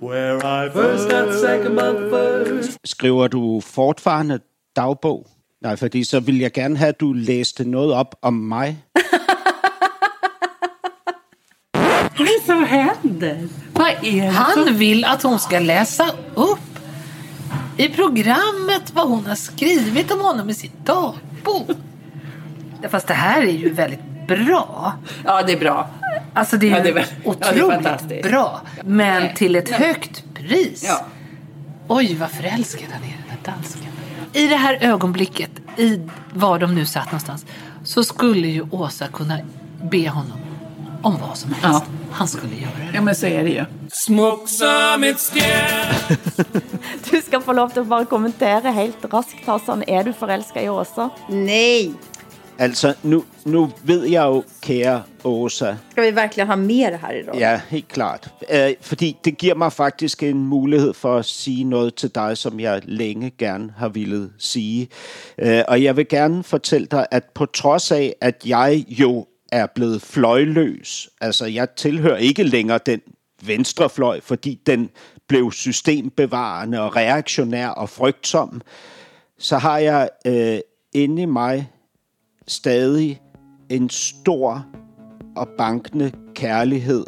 [0.03, 2.79] Where I first got second but first.
[2.85, 4.41] Skriver du fortfarande
[4.77, 5.27] dagbog?
[5.63, 8.77] Nej, fordi så vil jeg gerne have, at du læste noget op om mig.
[12.19, 16.59] Vad är det är det Han vill att hon ska läsa upp
[17.77, 21.77] i programmet vad hon har skrivit om honom i sin dagbok.
[22.91, 24.93] Fast det här är ju väldigt bra.
[25.25, 25.91] Ja, det är bra.
[26.35, 28.61] Alltså det är, ja, det är väl, otroligt ja, det är bra.
[28.85, 29.35] Men Nej.
[29.35, 29.77] till ett ja.
[29.77, 30.85] högt pris.
[30.87, 31.07] Ja.
[31.89, 33.93] Oj, vad förälskad han är, den där dansken.
[34.33, 36.01] I det här ögonblicket, i
[36.33, 37.47] var de nu satt någonstans,
[37.85, 39.39] så skulle ju Åsa kunna
[39.83, 40.48] be honom
[41.09, 41.63] om vad som helst.
[41.63, 41.83] Ja.
[42.13, 42.91] Han skulle göra det.
[42.95, 43.61] Ja, men så är det ju.
[47.11, 49.85] du ska få lov til at bare kommentere helt raskt, Hassan.
[49.89, 51.09] Er du forelsket i Åsa?
[51.29, 51.93] Nej.
[52.59, 57.39] Altså, nu, nu ved jeg jo, kære Åsa, Ska vi verkligen ha det här idag?
[57.39, 58.29] Ja, helt klart.
[58.51, 62.61] Øh, fordi det giver mig faktisk en mulighed for at sige noget til dig, som
[62.61, 64.89] jeg længe gerne har ville sige.
[65.39, 69.67] Øh, og jeg vil gerne fortælle dig, at på trods af, at jeg jo er
[69.67, 73.01] blevet fløjløs, altså jeg tilhører ikke længere den
[73.47, 74.91] venstrefløj, fordi den
[75.27, 78.61] blev systembevarende og reaktionær og frygtsom,
[79.39, 80.59] så har jeg øh,
[80.93, 81.71] inde i mig
[82.47, 83.21] stadig
[83.69, 84.67] en stor
[85.37, 87.05] og bankende kærlighed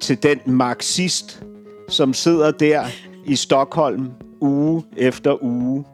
[0.00, 1.42] til den marxist,
[1.88, 2.86] som sidder der
[3.26, 5.84] i Stockholm uge efter uge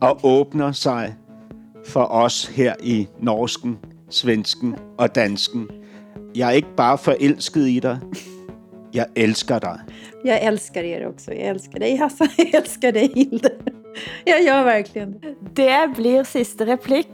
[0.00, 1.14] og åbner sig
[1.84, 3.78] for os her i norsken,
[4.12, 5.68] svensken og dansken.
[6.34, 7.98] Jeg er ikke bare forelsket i dig.
[8.94, 9.78] Jeg elsker dig.
[10.24, 11.32] Jag älskar er också.
[11.32, 12.28] Jag älskar dig Hassan.
[12.36, 13.50] Jag älskar dig Hilde.
[14.24, 15.20] Jag gör verkligen
[15.54, 15.94] det.
[15.96, 17.08] Blir sidste replik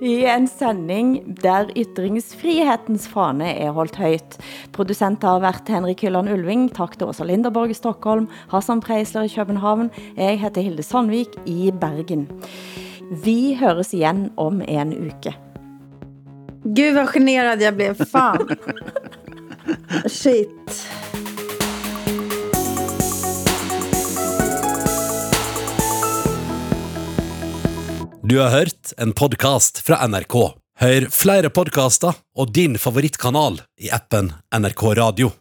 [0.00, 4.38] i en sending der ytringsfrihetens fane er holdt højt.
[4.72, 9.28] Producent har været Henrik Hylland Ulving, tak til Åsa Linderborg i Stockholm, Hassan Preisler i
[9.28, 12.28] København, jeg heter Hilde Sandvik i Bergen.
[13.24, 15.36] Vi høres igen om en uke.
[16.64, 18.04] Gud vad generad jag blev.
[18.06, 18.56] Fan.
[20.06, 20.88] Shit.
[28.22, 30.34] Du har hørt en podcast fra NRK.
[30.80, 35.34] Hør flere podcaster og din favorittkanal i appen NRK Radio.